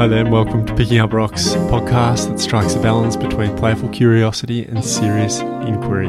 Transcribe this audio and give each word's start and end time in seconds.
Hi 0.00 0.06
there, 0.06 0.20
and 0.20 0.32
welcome 0.32 0.64
to 0.64 0.74
Picking 0.76 0.96
Up 0.96 1.12
Rocks, 1.12 1.48
podcast 1.68 2.30
that 2.30 2.40
strikes 2.40 2.74
a 2.74 2.80
balance 2.80 3.16
between 3.16 3.54
playful 3.58 3.90
curiosity 3.90 4.64
and 4.64 4.82
serious 4.82 5.40
inquiry. 5.40 6.08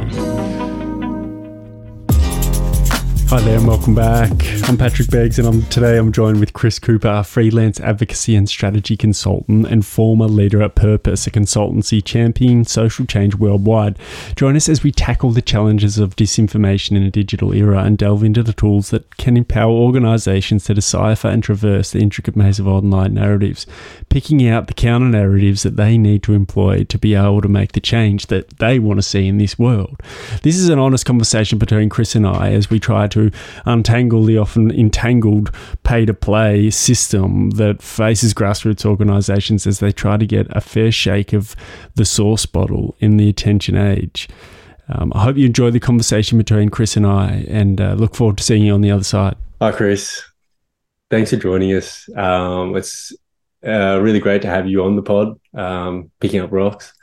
Hi 3.31 3.39
there, 3.39 3.59
and 3.59 3.65
welcome 3.65 3.95
back. 3.95 4.29
I'm 4.67 4.75
Patrick 4.75 5.09
Beggs, 5.09 5.39
and 5.39 5.47
I'm, 5.47 5.61
today 5.67 5.97
I'm 5.97 6.11
joined 6.11 6.41
with 6.41 6.51
Chris 6.51 6.79
Cooper, 6.79 7.23
freelance 7.23 7.79
advocacy 7.79 8.35
and 8.35 8.49
strategy 8.49 8.97
consultant 8.97 9.67
and 9.67 9.85
former 9.85 10.25
leader 10.25 10.61
at 10.61 10.75
Purpose, 10.75 11.27
a 11.27 11.31
consultancy 11.31 12.03
championing 12.03 12.65
social 12.65 13.05
change 13.05 13.35
worldwide. 13.35 13.97
Join 14.35 14.57
us 14.57 14.67
as 14.67 14.83
we 14.83 14.91
tackle 14.91 15.31
the 15.31 15.41
challenges 15.41 15.97
of 15.97 16.17
disinformation 16.17 16.97
in 16.97 17.03
a 17.03 17.09
digital 17.09 17.53
era 17.53 17.81
and 17.85 17.97
delve 17.97 18.25
into 18.25 18.43
the 18.43 18.51
tools 18.51 18.89
that 18.89 19.15
can 19.15 19.37
empower 19.37 19.71
organizations 19.71 20.65
to 20.65 20.73
decipher 20.73 21.29
and 21.29 21.41
traverse 21.41 21.91
the 21.91 21.99
intricate 21.99 22.35
maze 22.35 22.59
of 22.59 22.67
online 22.67 23.13
narratives, 23.13 23.65
picking 24.09 24.45
out 24.45 24.67
the 24.67 24.73
counter 24.73 25.07
narratives 25.07 25.63
that 25.63 25.77
they 25.77 25.97
need 25.97 26.21
to 26.23 26.33
employ 26.33 26.83
to 26.83 26.97
be 26.97 27.15
able 27.15 27.41
to 27.41 27.47
make 27.47 27.71
the 27.71 27.79
change 27.79 28.25
that 28.25 28.57
they 28.57 28.77
want 28.77 28.97
to 28.97 29.01
see 29.01 29.25
in 29.25 29.37
this 29.37 29.57
world. 29.57 30.01
This 30.43 30.57
is 30.57 30.67
an 30.67 30.79
honest 30.79 31.05
conversation 31.05 31.57
between 31.57 31.87
Chris 31.87 32.13
and 32.13 32.27
I 32.27 32.51
as 32.51 32.69
we 32.69 32.77
try 32.77 33.07
to 33.07 33.20
untangle 33.65 34.23
the 34.23 34.37
often 34.37 34.71
entangled 34.71 35.53
pay 35.83 36.05
to 36.05 36.13
play 36.13 36.69
system 36.69 37.51
that 37.51 37.81
faces 37.81 38.33
grassroots 38.33 38.85
organizations 38.85 39.67
as 39.67 39.79
they 39.79 39.91
try 39.91 40.17
to 40.17 40.25
get 40.25 40.47
a 40.49 40.61
fair 40.61 40.91
shake 40.91 41.33
of 41.33 41.55
the 41.95 42.05
sauce 42.05 42.45
bottle 42.45 42.95
in 42.99 43.17
the 43.17 43.29
attention 43.29 43.75
age. 43.75 44.27
Um, 44.89 45.11
I 45.15 45.23
hope 45.23 45.37
you 45.37 45.45
enjoy 45.45 45.71
the 45.71 45.79
conversation 45.79 46.37
between 46.37 46.69
Chris 46.69 46.97
and 46.97 47.05
I 47.05 47.45
and 47.47 47.79
uh, 47.79 47.93
look 47.93 48.15
forward 48.15 48.37
to 48.37 48.43
seeing 48.43 48.63
you 48.63 48.73
on 48.73 48.81
the 48.81 48.91
other 48.91 49.03
side. 49.03 49.35
Hi, 49.61 49.71
Chris. 49.71 50.21
Thanks 51.09 51.29
for 51.29 51.37
joining 51.37 51.71
us. 51.73 52.09
Um, 52.15 52.75
it's 52.75 53.13
uh, 53.65 53.99
really 54.01 54.19
great 54.19 54.41
to 54.41 54.47
have 54.47 54.67
you 54.67 54.83
on 54.83 54.95
the 54.95 55.01
pod, 55.01 55.39
um, 55.53 56.09
picking 56.19 56.41
up 56.41 56.51
rocks. 56.51 56.93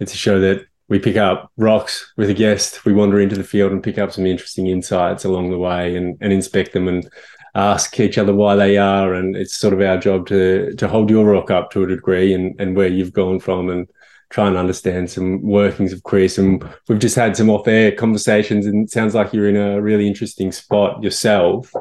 It's 0.00 0.14
a 0.14 0.16
show 0.16 0.40
that 0.40 0.64
we 0.88 0.98
pick 0.98 1.16
up 1.16 1.52
rocks 1.56 2.12
with 2.16 2.30
a 2.30 2.34
guest. 2.34 2.84
We 2.84 2.92
wander 2.92 3.20
into 3.20 3.36
the 3.36 3.44
field 3.44 3.72
and 3.72 3.82
pick 3.82 3.98
up 3.98 4.12
some 4.12 4.26
interesting 4.26 4.68
insights 4.68 5.24
along 5.24 5.50
the 5.50 5.58
way 5.58 5.96
and, 5.96 6.16
and 6.20 6.32
inspect 6.32 6.72
them 6.72 6.88
and 6.88 7.08
ask 7.54 7.98
each 8.00 8.18
other 8.18 8.34
why 8.34 8.56
they 8.56 8.78
are. 8.78 9.14
And 9.14 9.36
it's 9.36 9.56
sort 9.56 9.74
of 9.74 9.80
our 9.80 9.98
job 9.98 10.26
to 10.28 10.74
to 10.74 10.88
hold 10.88 11.10
your 11.10 11.26
rock 11.26 11.50
up 11.50 11.70
to 11.72 11.82
a 11.82 11.86
degree 11.86 12.32
and, 12.32 12.58
and 12.60 12.76
where 12.76 12.88
you've 12.88 13.12
gone 13.12 13.38
from 13.38 13.68
and 13.68 13.88
try 14.30 14.46
and 14.46 14.56
understand 14.56 15.10
some 15.10 15.42
workings 15.42 15.92
of 15.92 16.02
Chris. 16.02 16.38
And 16.38 16.62
we've 16.88 16.98
just 16.98 17.16
had 17.16 17.36
some 17.36 17.50
off-air 17.50 17.92
conversations 17.92 18.66
and 18.66 18.84
it 18.84 18.90
sounds 18.90 19.14
like 19.14 19.32
you're 19.32 19.48
in 19.48 19.56
a 19.56 19.80
really 19.80 20.06
interesting 20.06 20.52
spot 20.52 21.02
yourself. 21.02 21.72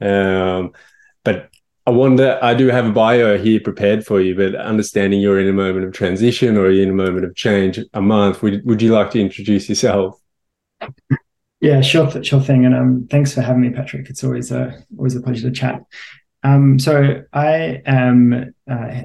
Um, 0.00 0.72
I 1.84 1.90
wonder, 1.90 2.38
I 2.40 2.54
do 2.54 2.68
have 2.68 2.86
a 2.86 2.92
bio 2.92 3.36
here 3.38 3.60
prepared 3.60 4.06
for 4.06 4.20
you, 4.20 4.36
but 4.36 4.54
understanding 4.54 5.20
you're 5.20 5.40
in 5.40 5.48
a 5.48 5.52
moment 5.52 5.84
of 5.84 5.92
transition 5.92 6.56
or 6.56 6.70
in 6.70 6.88
a 6.88 6.94
moment 6.94 7.24
of 7.24 7.34
change 7.34 7.80
a 7.92 8.00
month, 8.00 8.42
would, 8.42 8.64
would 8.64 8.80
you 8.80 8.92
like 8.92 9.10
to 9.12 9.20
introduce 9.20 9.68
yourself? 9.68 10.20
Yeah, 11.60 11.80
sure, 11.80 12.22
sure 12.22 12.40
thing. 12.40 12.64
And 12.64 12.74
um, 12.74 13.08
thanks 13.10 13.34
for 13.34 13.40
having 13.40 13.62
me, 13.62 13.70
Patrick. 13.70 14.10
It's 14.10 14.24
always 14.24 14.50
a 14.50 14.84
always 14.98 15.14
a 15.14 15.22
pleasure 15.22 15.48
to 15.48 15.54
chat. 15.54 15.80
Um, 16.42 16.80
so 16.80 17.22
I 17.32 17.82
am 17.86 18.52
uh, 18.68 19.02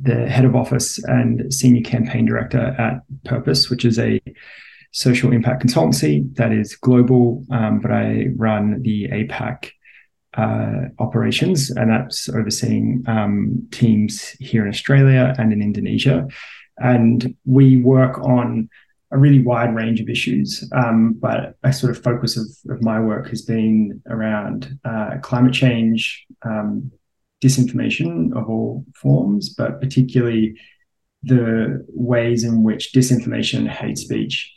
the 0.00 0.26
head 0.26 0.46
of 0.46 0.56
office 0.56 1.02
and 1.04 1.52
senior 1.52 1.82
campaign 1.82 2.24
director 2.24 2.74
at 2.78 3.02
Purpose, 3.24 3.68
which 3.68 3.84
is 3.84 3.98
a 3.98 4.20
social 4.92 5.32
impact 5.32 5.64
consultancy 5.64 6.34
that 6.36 6.50
is 6.50 6.76
global, 6.76 7.44
um, 7.50 7.80
but 7.80 7.90
I 7.90 8.28
run 8.36 8.80
the 8.82 9.08
APAC 9.08 9.72
uh, 10.36 10.88
operations, 10.98 11.70
and 11.70 11.90
that's 11.90 12.28
overseeing 12.28 13.04
um, 13.06 13.66
teams 13.70 14.30
here 14.40 14.62
in 14.62 14.68
Australia 14.68 15.34
and 15.38 15.52
in 15.52 15.62
Indonesia. 15.62 16.26
And 16.78 17.36
we 17.44 17.76
work 17.76 18.18
on 18.20 18.68
a 19.12 19.18
really 19.18 19.42
wide 19.42 19.74
range 19.74 20.00
of 20.00 20.08
issues, 20.08 20.68
um, 20.74 21.14
but 21.20 21.56
a 21.62 21.72
sort 21.72 21.94
of 21.94 22.02
focus 22.02 22.36
of, 22.36 22.46
of 22.74 22.82
my 22.82 22.98
work 22.98 23.28
has 23.28 23.42
been 23.42 24.02
around 24.08 24.78
uh, 24.84 25.18
climate 25.20 25.52
change, 25.52 26.24
um, 26.42 26.90
disinformation 27.44 28.34
of 28.34 28.48
all 28.48 28.86
forms, 28.94 29.50
but 29.50 29.80
particularly 29.80 30.56
the 31.22 31.84
ways 31.88 32.42
in 32.42 32.62
which 32.62 32.92
disinformation 32.94 33.58
and 33.58 33.70
hate 33.70 33.98
speech 33.98 34.50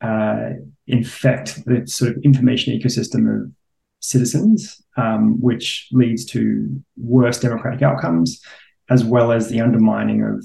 uh, 0.00 0.50
infect 0.86 1.64
the 1.66 1.86
sort 1.86 2.10
of 2.10 2.22
information 2.22 2.78
ecosystem 2.78 3.42
of 3.42 3.50
citizens, 4.00 4.82
um, 4.96 5.40
which 5.40 5.88
leads 5.92 6.24
to 6.26 6.82
worse 6.96 7.38
democratic 7.38 7.82
outcomes, 7.82 8.42
as 8.88 9.04
well 9.04 9.32
as 9.32 9.48
the 9.48 9.60
undermining 9.60 10.22
of 10.22 10.44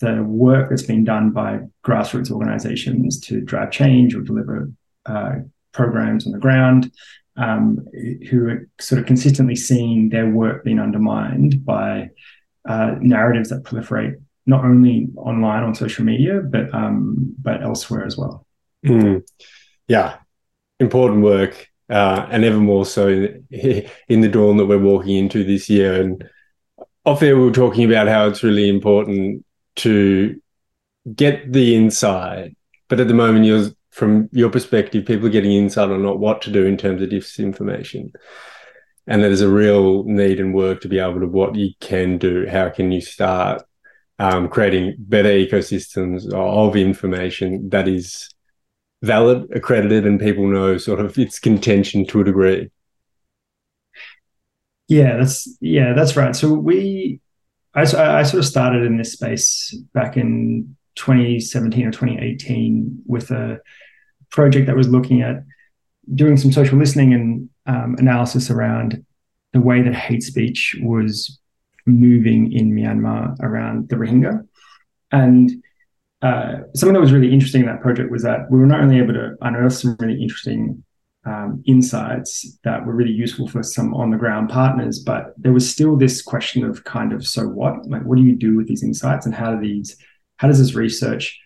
the 0.00 0.22
work 0.22 0.70
that's 0.70 0.82
been 0.82 1.04
done 1.04 1.30
by 1.30 1.60
grassroots 1.84 2.30
organizations 2.30 3.20
to 3.20 3.40
drive 3.40 3.70
change 3.70 4.14
or 4.14 4.20
deliver 4.20 4.70
uh, 5.06 5.36
programs 5.72 6.26
on 6.26 6.32
the 6.32 6.38
ground, 6.38 6.92
um, 7.36 7.86
who 8.30 8.48
are 8.48 8.68
sort 8.80 9.00
of 9.00 9.06
consistently 9.06 9.56
seeing 9.56 10.08
their 10.08 10.28
work 10.28 10.64
being 10.64 10.78
undermined 10.78 11.64
by 11.64 12.08
uh, 12.68 12.94
narratives 13.00 13.50
that 13.50 13.62
proliferate 13.62 14.16
not 14.46 14.64
only 14.64 15.08
online 15.16 15.62
on 15.62 15.74
social 15.74 16.04
media, 16.04 16.40
but 16.40 16.72
um, 16.72 17.34
but 17.42 17.62
elsewhere 17.62 18.04
as 18.04 18.16
well. 18.16 18.46
Mm. 18.84 19.26
Yeah, 19.88 20.16
important 20.78 21.22
work 21.22 21.68
uh, 21.88 22.26
and 22.30 22.44
ever 22.44 22.58
more 22.58 22.84
so 22.84 23.08
in, 23.08 23.46
in 24.08 24.20
the 24.20 24.28
dawn 24.28 24.56
that 24.56 24.66
we're 24.66 24.78
walking 24.78 25.16
into 25.16 25.44
this 25.44 25.68
year. 25.68 26.00
And 26.00 26.28
off 27.04 27.20
there, 27.20 27.36
we 27.36 27.44
were 27.44 27.52
talking 27.52 27.84
about 27.84 28.08
how 28.08 28.26
it's 28.26 28.42
really 28.42 28.68
important 28.68 29.44
to 29.76 30.40
get 31.14 31.52
the 31.52 31.74
inside. 31.74 32.56
but 32.88 33.00
at 33.00 33.08
the 33.08 33.14
moment, 33.14 33.44
you're 33.44 33.70
from 33.96 34.28
your 34.30 34.50
perspective, 34.50 35.06
people 35.06 35.26
are 35.26 35.30
getting 35.30 35.52
insight 35.52 35.88
on 35.88 36.02
not 36.02 36.18
what 36.18 36.42
to 36.42 36.50
do 36.50 36.66
in 36.66 36.76
terms 36.76 37.00
of 37.00 37.08
disinformation. 37.08 38.12
And 39.06 39.22
there's 39.22 39.40
a 39.40 39.48
real 39.48 40.04
need 40.04 40.38
and 40.38 40.52
work 40.52 40.82
to 40.82 40.88
be 40.88 40.98
able 40.98 41.20
to 41.20 41.26
what 41.26 41.54
you 41.54 41.70
can 41.80 42.18
do. 42.18 42.46
How 42.46 42.68
can 42.68 42.92
you 42.92 43.00
start 43.00 43.62
um, 44.18 44.50
creating 44.50 44.96
better 44.98 45.30
ecosystems 45.30 46.30
of 46.30 46.76
information 46.76 47.70
that 47.70 47.88
is 47.88 48.28
valid, 49.02 49.48
accredited, 49.54 50.06
and 50.06 50.20
people 50.20 50.46
know 50.46 50.78
sort 50.78 51.00
of 51.00 51.18
its 51.18 51.38
contention 51.38 52.06
to 52.06 52.20
a 52.20 52.24
degree. 52.24 52.70
Yeah, 54.88 55.16
that's 55.16 55.48
yeah, 55.60 55.92
that's 55.94 56.16
right. 56.16 56.34
So 56.34 56.52
we, 56.52 57.20
I, 57.74 57.82
I 57.82 58.22
sort 58.22 58.34
of 58.40 58.44
started 58.44 58.84
in 58.84 58.96
this 58.96 59.12
space 59.12 59.76
back 59.92 60.16
in 60.16 60.76
2017 60.96 61.86
or 61.86 61.90
2018 61.90 63.02
with 63.06 63.30
a 63.30 63.60
project 64.30 64.66
that 64.66 64.76
was 64.76 64.88
looking 64.88 65.22
at 65.22 65.44
doing 66.14 66.36
some 66.36 66.52
social 66.52 66.78
listening 66.78 67.12
and 67.14 67.48
um, 67.66 67.96
analysis 67.98 68.50
around 68.50 69.04
the 69.52 69.60
way 69.60 69.82
that 69.82 69.94
hate 69.94 70.22
speech 70.22 70.76
was 70.82 71.38
moving 71.84 72.52
in 72.52 72.72
Myanmar 72.72 73.36
around 73.40 73.88
the 73.88 73.96
Rohingya. 73.96 74.46
And 75.10 75.50
uh, 76.22 76.60
something 76.74 76.94
that 76.94 77.00
was 77.00 77.12
really 77.12 77.32
interesting 77.32 77.62
in 77.62 77.66
that 77.66 77.82
project 77.82 78.10
was 78.10 78.22
that 78.22 78.50
we 78.50 78.58
were 78.58 78.66
not 78.66 78.80
only 78.80 78.98
able 78.98 79.14
to 79.14 79.36
unearth 79.42 79.74
some 79.74 79.96
really 79.98 80.20
interesting 80.20 80.82
um, 81.26 81.62
insights 81.66 82.58
that 82.64 82.86
were 82.86 82.94
really 82.94 83.12
useful 83.12 83.48
for 83.48 83.62
some 83.62 83.92
on 83.94 84.10
the 84.10 84.16
ground 84.16 84.48
partners, 84.48 85.00
but 85.00 85.34
there 85.36 85.52
was 85.52 85.68
still 85.68 85.96
this 85.96 86.22
question 86.22 86.64
of 86.64 86.84
kind 86.84 87.12
of 87.12 87.26
so 87.26 87.46
what? 87.48 87.86
Like, 87.88 88.04
what 88.04 88.16
do 88.16 88.22
you 88.22 88.36
do 88.36 88.56
with 88.56 88.68
these 88.68 88.82
insights, 88.82 89.26
and 89.26 89.34
how 89.34 89.54
do 89.54 89.60
these, 89.60 89.96
how 90.36 90.48
does 90.48 90.58
this 90.58 90.74
research 90.74 91.38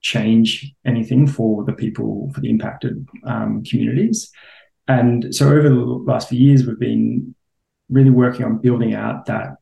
change 0.00 0.72
anything 0.84 1.26
for 1.26 1.64
the 1.64 1.72
people 1.72 2.30
for 2.34 2.40
the 2.40 2.50
impacted 2.50 3.06
um, 3.24 3.62
communities? 3.64 4.30
And 4.88 5.34
so 5.34 5.48
over 5.48 5.68
the 5.68 5.74
last 5.74 6.30
few 6.30 6.38
years, 6.38 6.66
we've 6.66 6.78
been 6.78 7.34
really 7.88 8.10
working 8.10 8.44
on 8.44 8.58
building 8.58 8.94
out 8.94 9.26
that 9.26 9.57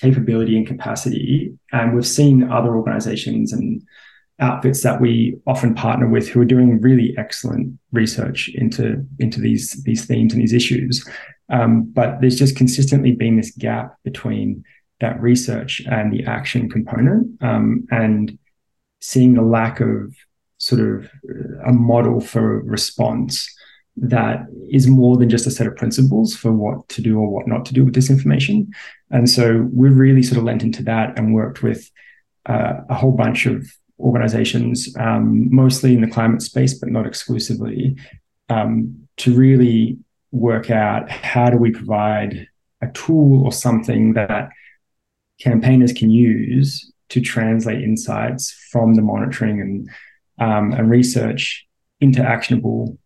capability 0.00 0.56
and 0.56 0.66
capacity. 0.66 1.52
And 1.72 1.94
we've 1.94 2.06
seen 2.06 2.50
other 2.50 2.74
organizations 2.74 3.52
and 3.52 3.82
outfits 4.38 4.82
that 4.82 5.00
we 5.00 5.38
often 5.46 5.74
partner 5.74 6.08
with 6.08 6.28
who 6.28 6.40
are 6.40 6.46
doing 6.46 6.80
really 6.80 7.14
excellent 7.18 7.78
research 7.92 8.50
into, 8.54 9.06
into 9.18 9.40
these, 9.40 9.82
these 9.84 10.06
themes 10.06 10.32
and 10.32 10.40
these 10.40 10.54
issues. 10.54 11.06
Um, 11.50 11.90
but 11.92 12.20
there's 12.20 12.38
just 12.38 12.56
consistently 12.56 13.12
been 13.12 13.36
this 13.36 13.50
gap 13.50 13.96
between 14.04 14.64
that 15.00 15.20
research 15.20 15.82
and 15.90 16.12
the 16.12 16.24
action 16.24 16.70
component 16.70 17.42
um, 17.42 17.86
and 17.90 18.38
seeing 19.00 19.34
the 19.34 19.42
lack 19.42 19.80
of 19.80 20.14
sort 20.58 20.80
of 20.80 21.10
a 21.66 21.72
model 21.72 22.20
for 22.20 22.60
response 22.62 23.48
that 23.96 24.46
is 24.70 24.86
more 24.86 25.16
than 25.16 25.28
just 25.28 25.46
a 25.46 25.50
set 25.50 25.66
of 25.66 25.76
principles 25.76 26.34
for 26.34 26.52
what 26.52 26.88
to 26.88 27.02
do 27.02 27.18
or 27.18 27.28
what 27.28 27.46
not 27.46 27.64
to 27.66 27.74
do 27.74 27.84
with 27.84 27.94
disinformation. 27.94 28.68
And 29.10 29.28
so 29.28 29.68
we've 29.72 29.96
really 29.96 30.22
sort 30.22 30.38
of 30.38 30.44
lent 30.44 30.62
into 30.62 30.82
that 30.84 31.18
and 31.18 31.34
worked 31.34 31.62
with 31.62 31.90
uh, 32.46 32.80
a 32.88 32.94
whole 32.94 33.12
bunch 33.12 33.46
of 33.46 33.66
organizations, 33.98 34.94
um, 34.98 35.54
mostly 35.54 35.94
in 35.94 36.00
the 36.00 36.10
climate 36.10 36.42
space, 36.42 36.74
but 36.74 36.88
not 36.88 37.06
exclusively, 37.06 37.96
um, 38.48 39.08
to 39.18 39.34
really 39.34 39.98
work 40.32 40.70
out 40.70 41.10
how 41.10 41.50
do 41.50 41.56
we 41.56 41.70
provide 41.70 42.46
a 42.80 42.88
tool 42.88 43.44
or 43.44 43.52
something 43.52 44.14
that 44.14 44.48
campaigners 45.40 45.92
can 45.92 46.10
use 46.10 46.90
to 47.10 47.20
translate 47.20 47.82
insights 47.82 48.52
from 48.70 48.94
the 48.94 49.02
monitoring 49.02 49.60
and 49.60 49.90
um, 50.38 50.72
and 50.72 50.88
research 50.88 51.66
into 52.00 52.22
actionable 52.22 52.96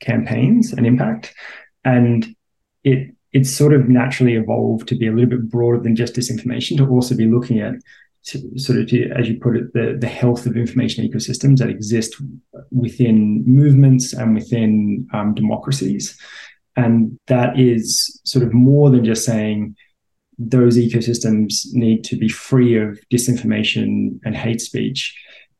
campaigns 0.00 0.72
and 0.72 0.86
impact. 0.86 1.34
And 1.84 2.34
it 2.82 3.14
it's 3.32 3.50
sort 3.50 3.72
of 3.72 3.88
naturally 3.88 4.34
evolved 4.34 4.86
to 4.88 4.94
be 4.94 5.08
a 5.08 5.12
little 5.12 5.30
bit 5.30 5.50
broader 5.50 5.80
than 5.80 5.96
just 5.96 6.14
disinformation, 6.14 6.76
to 6.76 6.86
also 6.86 7.16
be 7.16 7.26
looking 7.26 7.58
at 7.58 7.74
to, 8.26 8.58
sort 8.58 8.78
of 8.78 8.88
to, 8.88 9.10
as 9.10 9.28
you 9.28 9.38
put 9.40 9.56
it, 9.56 9.72
the, 9.74 9.96
the 10.00 10.06
health 10.06 10.46
of 10.46 10.56
information 10.56 11.06
ecosystems 11.06 11.58
that 11.58 11.68
exist 11.68 12.14
within 12.70 13.44
movements 13.44 14.12
and 14.12 14.34
within 14.34 15.06
um, 15.12 15.34
democracies. 15.34 16.18
And 16.76 17.18
that 17.26 17.58
is 17.58 18.20
sort 18.24 18.44
of 18.44 18.54
more 18.54 18.88
than 18.88 19.04
just 19.04 19.24
saying 19.24 19.76
those 20.38 20.76
ecosystems 20.76 21.66
need 21.72 22.02
to 22.04 22.16
be 22.16 22.28
free 22.28 22.76
of 22.76 22.98
disinformation 23.12 24.18
and 24.24 24.36
hate 24.36 24.60
speech. 24.60 25.14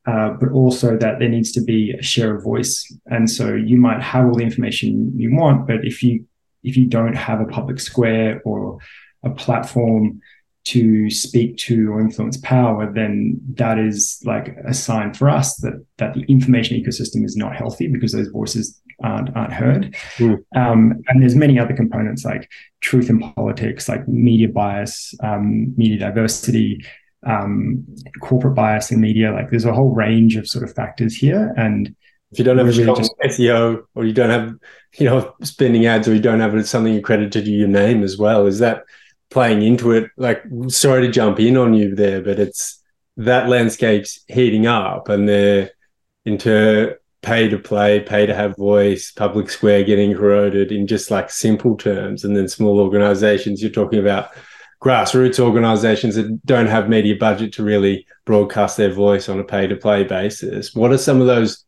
Uh, 0.07 0.31
but 0.39 0.51
also 0.53 0.99
that 0.99 1.19
there 1.19 1.31
needs 1.31 1.51
to 1.51 1.63
be 1.63 1.93
a 1.99 2.03
share 2.03 2.37
of 2.37 2.45
voice. 2.45 2.93
And 3.07 3.31
so 3.31 3.55
you 3.55 3.79
might 3.79 4.03
have 4.03 4.27
all 4.27 4.35
the 4.35 4.45
information 4.45 5.13
you 5.19 5.35
want, 5.35 5.67
but 5.67 5.85
if 5.85 6.03
you 6.03 6.27
if 6.63 6.77
you 6.77 6.87
don't 6.87 7.15
have 7.15 7.41
a 7.41 7.47
public 7.47 7.79
square 7.81 8.43
or 8.45 8.79
a 9.23 9.31
platform 9.31 10.21
to 10.65 11.11
speak 11.11 11.57
to 11.59 11.93
or 11.93 12.01
influence 12.01 12.39
power, 12.39 12.91
then 12.91 13.39
that 13.55 13.79
is 13.79 14.21
like 14.25 14.57
a 14.67 14.73
sign 14.73 15.13
for 15.13 15.29
us 15.29 15.57
that 15.57 15.85
that 15.99 16.15
the 16.15 16.23
information 16.23 16.79
ecosystem 16.79 17.25
is 17.25 17.37
not 17.37 17.55
healthy 17.55 17.87
because 17.87 18.13
those 18.13 18.29
voices 18.29 18.81
aren't 19.03 19.35
aren't 19.37 19.53
heard. 19.53 19.95
Mm. 20.17 20.45
Um, 20.57 21.03
and 21.09 21.23
there's 21.23 21.35
many 21.35 21.59
other 21.59 21.75
components 21.75 22.25
like 22.25 22.51
truth 22.81 23.11
in 23.11 23.21
politics, 23.21 23.89
like 23.89 24.09
media 24.09 24.49
bias, 24.49 25.15
um, 25.23 25.75
media 25.77 25.99
diversity, 25.99 26.85
um, 27.27 27.85
corporate 28.21 28.55
bias 28.55 28.91
in 28.91 29.01
media. 29.01 29.33
Like 29.33 29.51
there's 29.51 29.65
a 29.65 29.73
whole 29.73 29.95
range 29.95 30.37
of 30.37 30.49
sort 30.49 30.65
of 30.65 30.75
factors 30.75 31.15
here, 31.15 31.53
and 31.57 31.95
if 32.33 32.39
you 32.39 32.45
don't 32.45 32.59
have 32.59 32.69
a 32.69 32.73
strong 32.73 32.97
just, 32.97 33.15
SEO 33.25 33.85
or 33.95 34.05
you 34.05 34.13
don't 34.13 34.31
have 34.31 34.55
you 34.99 35.07
know 35.07 35.35
spending 35.43 35.87
ads 35.87 36.09
or 36.09 36.15
you 36.15 36.21
don't 36.21 36.41
have 36.41 36.67
something 36.67 36.97
accredited 36.97 37.45
to 37.45 37.51
your 37.51 37.69
name 37.69 38.03
as 38.03 38.19
well, 38.19 38.47
is 38.47 38.59
that 38.59 38.85
playing 39.31 39.63
into 39.63 39.91
it. 39.91 40.11
Like, 40.17 40.43
sorry 40.69 41.07
to 41.07 41.13
jump 41.13 41.41
in 41.41 41.57
on 41.57 41.75
you 41.75 41.95
there, 41.95 42.23
but 42.23 42.39
it's 42.39 42.81
that 43.17 43.49
landscape's 43.49 44.21
heating 44.29 44.67
up 44.67 45.09
and 45.09 45.29
they're 45.29 45.71
into 46.25 46.97
pay 47.23 47.49
to 47.49 47.59
play, 47.59 48.01
pay 48.01 48.27
to 48.27 48.35
have 48.35 48.57
voice, 48.57 49.11
public 49.11 49.51
square 49.51 49.83
getting 49.83 50.13
eroded 50.13 50.71
in 50.71 50.87
just 50.87 51.11
like 51.11 51.31
simple 51.31 51.77
terms. 51.77 52.25
And 52.25 52.37
then 52.37 52.49
small 52.49 52.79
organizations, 52.81 53.63
you're 53.63 53.71
talking 53.71 53.99
about 53.99 54.31
grassroots 54.85 55.41
organizations 55.41 56.15
that 56.15 56.45
don't 56.45 56.67
have 56.67 56.91
media 56.91 57.17
budget 57.17 57.55
to 57.55 57.65
really 57.65 58.07
broadcast 58.27 58.77
their 58.77 58.93
voice 58.93 59.31
on 59.31 59.41
a 59.41 59.45
pay 59.45 59.67
to 59.67 59.77
play 59.77 60.05
basis. 60.05 60.75
What 60.75 60.93
are 60.93 60.99
some 60.99 61.23
of 61.23 61.27
those 61.27 61.65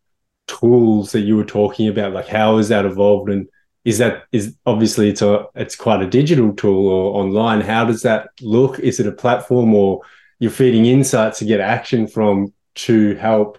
tools 0.46 1.12
that 1.12 1.22
you 1.22 1.36
were 1.36 1.44
talking 1.44 1.88
about? 1.88 2.12
Like, 2.12 2.28
how 2.28 2.58
has 2.58 2.68
that 2.68 2.84
evolved? 2.84 3.30
And 3.30 3.48
is 3.86 3.98
that 3.98 4.24
is 4.32 4.54
obviously 4.66 5.08
it's 5.08 5.22
a 5.22 5.46
it's 5.54 5.76
quite 5.76 6.02
a 6.02 6.06
digital 6.06 6.52
tool 6.52 6.88
or 6.88 7.22
online. 7.22 7.62
How 7.62 7.86
does 7.86 8.02
that 8.02 8.28
look? 8.42 8.78
Is 8.80 9.00
it 9.00 9.06
a 9.06 9.12
platform 9.12 9.74
or 9.74 10.02
you're 10.38 10.50
feeding 10.50 10.84
insights 10.84 11.38
to 11.38 11.46
get 11.46 11.60
action 11.60 12.06
from 12.06 12.52
to 12.74 13.14
help 13.14 13.58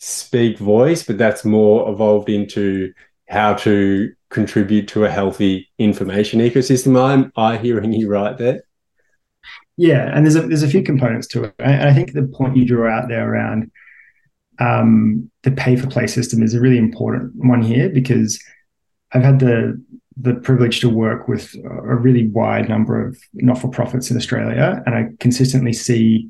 speak 0.00 0.58
voice 0.58 1.02
but 1.02 1.18
that's 1.18 1.44
more 1.44 1.90
evolved 1.90 2.28
into 2.28 2.92
how 3.28 3.52
to 3.52 4.12
contribute 4.30 4.86
to 4.86 5.04
a 5.04 5.10
healthy 5.10 5.68
information 5.78 6.38
ecosystem? 6.38 7.00
I'm 7.02 7.32
i 7.36 7.56
hearing 7.56 7.92
you 7.92 8.08
right 8.08 8.38
there 8.38 8.62
yeah 9.78 10.10
and 10.14 10.26
there's 10.26 10.36
a 10.36 10.42
there's 10.42 10.62
a 10.62 10.68
few 10.68 10.82
components 10.82 11.26
to 11.26 11.44
it. 11.44 11.54
And 11.58 11.88
i 11.88 11.94
think 11.94 12.12
the 12.12 12.24
point 12.24 12.56
you 12.56 12.66
draw 12.66 12.90
out 12.90 13.08
there 13.08 13.32
around 13.32 13.70
um, 14.58 15.30
the 15.42 15.50
pay 15.50 15.76
for 15.76 15.86
play 15.86 16.06
system 16.06 16.42
is 16.42 16.54
a 16.54 16.60
really 16.60 16.78
important 16.78 17.32
one 17.36 17.62
here 17.62 17.88
because 17.88 18.42
I've 19.12 19.22
had 19.22 19.38
the 19.38 19.82
the 20.20 20.34
privilege 20.34 20.80
to 20.80 20.88
work 20.88 21.28
with 21.28 21.54
a 21.64 21.94
really 21.94 22.26
wide 22.26 22.68
number 22.68 23.06
of 23.06 23.16
not 23.34 23.58
for 23.58 23.68
profits 23.68 24.10
in 24.10 24.16
Australia, 24.16 24.82
and 24.84 24.94
I 24.94 25.08
consistently 25.20 25.72
see 25.72 26.28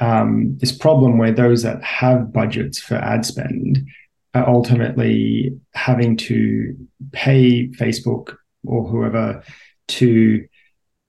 um, 0.00 0.58
this 0.58 0.72
problem 0.72 1.16
where 1.18 1.30
those 1.30 1.62
that 1.62 1.82
have 1.84 2.32
budgets 2.32 2.80
for 2.80 2.96
ad 2.96 3.24
spend 3.24 3.86
are 4.34 4.48
ultimately 4.48 5.56
having 5.74 6.16
to 6.16 6.76
pay 7.12 7.68
Facebook 7.68 8.36
or 8.64 8.84
whoever 8.84 9.44
to 9.86 10.44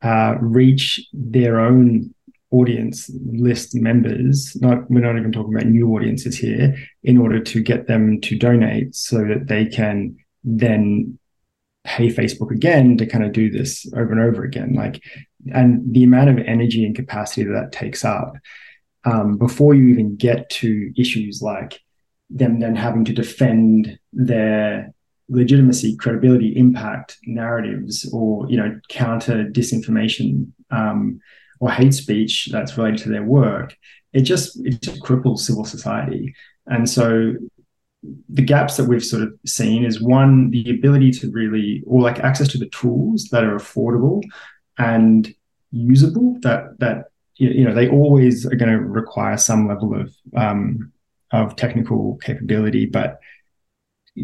uh, 0.05 0.35
reach 0.39 1.01
their 1.13 1.59
own 1.59 2.13
audience 2.51 3.09
list 3.25 3.75
members 3.75 4.55
not 4.61 4.89
we're 4.89 5.01
not 5.01 5.17
even 5.17 5.31
talking 5.31 5.53
about 5.53 5.67
new 5.67 5.93
audiences 5.93 6.37
here 6.37 6.73
in 7.03 7.17
order 7.17 7.39
to 7.39 7.61
get 7.61 7.87
them 7.87 8.21
to 8.21 8.37
donate 8.37 8.95
so 8.95 9.17
that 9.25 9.47
they 9.47 9.65
can 9.65 10.15
then 10.43 11.17
pay 11.85 12.07
Facebook 12.07 12.51
again 12.51 12.97
to 12.97 13.05
kind 13.05 13.23
of 13.23 13.31
do 13.31 13.49
this 13.49 13.85
over 13.93 14.11
and 14.11 14.19
over 14.19 14.43
again. 14.43 14.73
Like, 14.73 15.01
and 15.53 15.93
the 15.93 16.03
amount 16.03 16.31
of 16.31 16.39
energy 16.39 16.83
and 16.83 16.95
capacity 16.95 17.43
that 17.43 17.53
that 17.53 17.71
takes 17.71 18.03
up 18.03 18.35
um, 19.05 19.37
before 19.37 19.75
you 19.75 19.87
even 19.89 20.15
get 20.17 20.49
to 20.49 20.91
issues 20.97 21.41
like 21.41 21.79
them 22.31 22.59
then 22.59 22.75
having 22.75 23.05
to 23.05 23.13
defend 23.13 23.99
their 24.11 24.91
legitimacy, 25.29 25.95
credibility, 25.97 26.55
impact 26.55 27.17
narratives, 27.25 28.09
or 28.13 28.49
you 28.49 28.57
know 28.57 28.79
counter 28.89 29.45
disinformation 29.45 30.51
um, 30.71 31.19
or 31.59 31.71
hate 31.71 31.93
speech 31.93 32.49
that's 32.51 32.77
related 32.77 32.99
to 33.03 33.09
their 33.09 33.23
work. 33.23 33.75
It 34.13 34.21
just 34.21 34.59
it 34.65 34.81
just 34.81 35.01
cripples 35.01 35.39
civil 35.39 35.65
society. 35.65 36.35
And 36.67 36.89
so 36.89 37.33
the 38.29 38.41
gaps 38.41 38.77
that 38.77 38.85
we've 38.85 39.03
sort 39.03 39.23
of 39.23 39.33
seen 39.45 39.83
is 39.83 40.01
one 40.01 40.51
the 40.51 40.69
ability 40.69 41.11
to 41.11 41.31
really 41.31 41.83
or 41.87 42.01
like 42.01 42.19
access 42.19 42.47
to 42.49 42.57
the 42.57 42.69
tools 42.69 43.25
that 43.31 43.43
are 43.43 43.55
affordable 43.55 44.23
and 44.77 45.33
usable 45.71 46.37
that 46.41 46.77
that 46.79 47.05
you 47.35 47.65
know 47.65 47.73
they 47.73 47.89
always 47.89 48.45
are 48.45 48.55
going 48.55 48.71
to 48.71 48.79
require 48.79 49.37
some 49.37 49.67
level 49.67 49.99
of 49.99 50.13
um, 50.35 50.91
of 51.31 51.55
technical 51.55 52.17
capability 52.21 52.85
but 52.85 53.19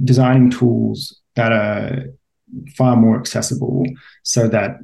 designing 0.03 0.49
tools 0.49 1.19
that 1.35 1.51
are 1.51 2.05
far 2.75 2.95
more 2.95 3.17
accessible 3.19 3.85
so 4.23 4.47
that 4.47 4.77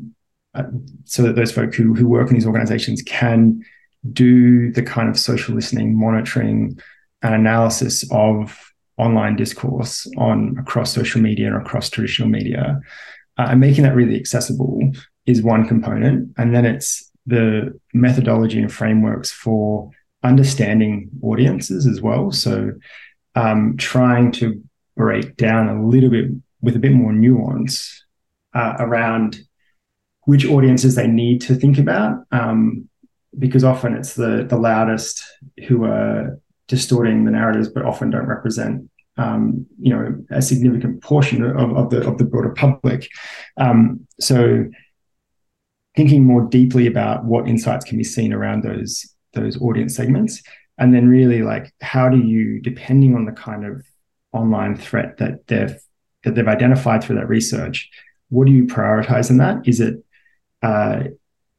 uh, 0.55 0.63
so 1.05 1.21
that 1.21 1.35
those 1.35 1.51
folk 1.51 1.73
who, 1.75 1.93
who 1.93 2.07
work 2.07 2.29
in 2.29 2.33
these 2.33 2.45
organizations 2.45 3.01
can 3.03 3.61
do 4.11 4.71
the 4.71 4.81
kind 4.81 5.09
of 5.09 5.19
social 5.19 5.53
listening 5.53 5.99
monitoring 5.99 6.79
and 7.21 7.35
analysis 7.35 8.09
of 8.11 8.57
online 8.97 9.35
discourse 9.35 10.07
on 10.17 10.55
across 10.59 10.91
social 10.91 11.21
media 11.21 11.47
and 11.47 11.61
across 11.61 11.89
traditional 11.89 12.29
media. 12.29 12.79
Uh, 13.37 13.47
and 13.49 13.59
making 13.59 13.83
that 13.83 13.95
really 13.95 14.15
accessible 14.15 14.79
is 15.25 15.43
one 15.43 15.67
component. 15.67 16.33
And 16.37 16.55
then 16.55 16.65
it's 16.65 17.11
the 17.27 17.77
methodology 17.93 18.59
and 18.59 18.71
frameworks 18.71 19.31
for 19.31 19.91
understanding 20.23 21.09
audiences 21.21 21.85
as 21.85 22.01
well. 22.01 22.31
So 22.31 22.71
um, 23.35 23.75
trying 23.77 24.31
to 24.33 24.63
break 24.97 25.37
down 25.37 25.69
a 25.69 25.87
little 25.87 26.09
bit 26.09 26.25
with 26.61 26.75
a 26.75 26.79
bit 26.79 26.91
more 26.91 27.13
nuance 27.13 28.03
uh, 28.53 28.75
around 28.79 29.39
which 30.25 30.45
audiences 30.45 30.95
they 30.95 31.07
need 31.07 31.39
to 31.39 31.55
think 31.55 31.77
about 31.77 32.25
um, 32.31 32.89
because 33.39 33.63
often 33.63 33.93
it's 33.93 34.15
the 34.15 34.45
the 34.49 34.57
loudest 34.57 35.23
who 35.67 35.85
are 35.85 36.39
distorting 36.67 37.23
the 37.23 37.31
narratives, 37.31 37.69
but 37.69 37.85
often 37.85 38.09
don't 38.09 38.25
represent 38.25 38.89
um, 39.17 39.65
you 39.79 39.93
know 39.93 40.17
a 40.31 40.41
significant 40.41 41.01
portion 41.01 41.43
of, 41.43 41.75
of, 41.75 41.89
the 41.89 42.07
of 42.07 42.17
the 42.17 42.25
broader 42.25 42.49
public. 42.49 43.09
Um, 43.57 44.05
so 44.19 44.65
thinking 45.95 46.23
more 46.23 46.43
deeply 46.43 46.87
about 46.87 47.25
what 47.25 47.47
insights 47.47 47.85
can 47.85 47.97
be 47.97 48.03
seen 48.03 48.33
around 48.33 48.63
those 48.63 49.13
those 49.33 49.59
audience 49.61 49.95
segments, 49.95 50.41
and 50.77 50.93
then 50.93 51.07
really 51.07 51.41
like 51.41 51.71
how 51.81 52.09
do 52.09 52.19
you, 52.19 52.59
depending 52.61 53.15
on 53.15 53.25
the 53.25 53.31
kind 53.31 53.65
of 53.65 53.85
online 54.37 54.75
threat 54.75 55.17
that 55.17 55.47
they've 55.47 55.75
that 56.23 56.35
they've 56.35 56.47
identified 56.47 57.03
through 57.03 57.15
that 57.17 57.29
research, 57.29 57.89
what 58.29 58.47
do 58.47 58.51
you 58.51 58.65
prioritize 58.65 59.29
in 59.29 59.37
that? 59.37 59.67
Is 59.67 59.79
it 59.79 60.03
uh, 60.61 61.03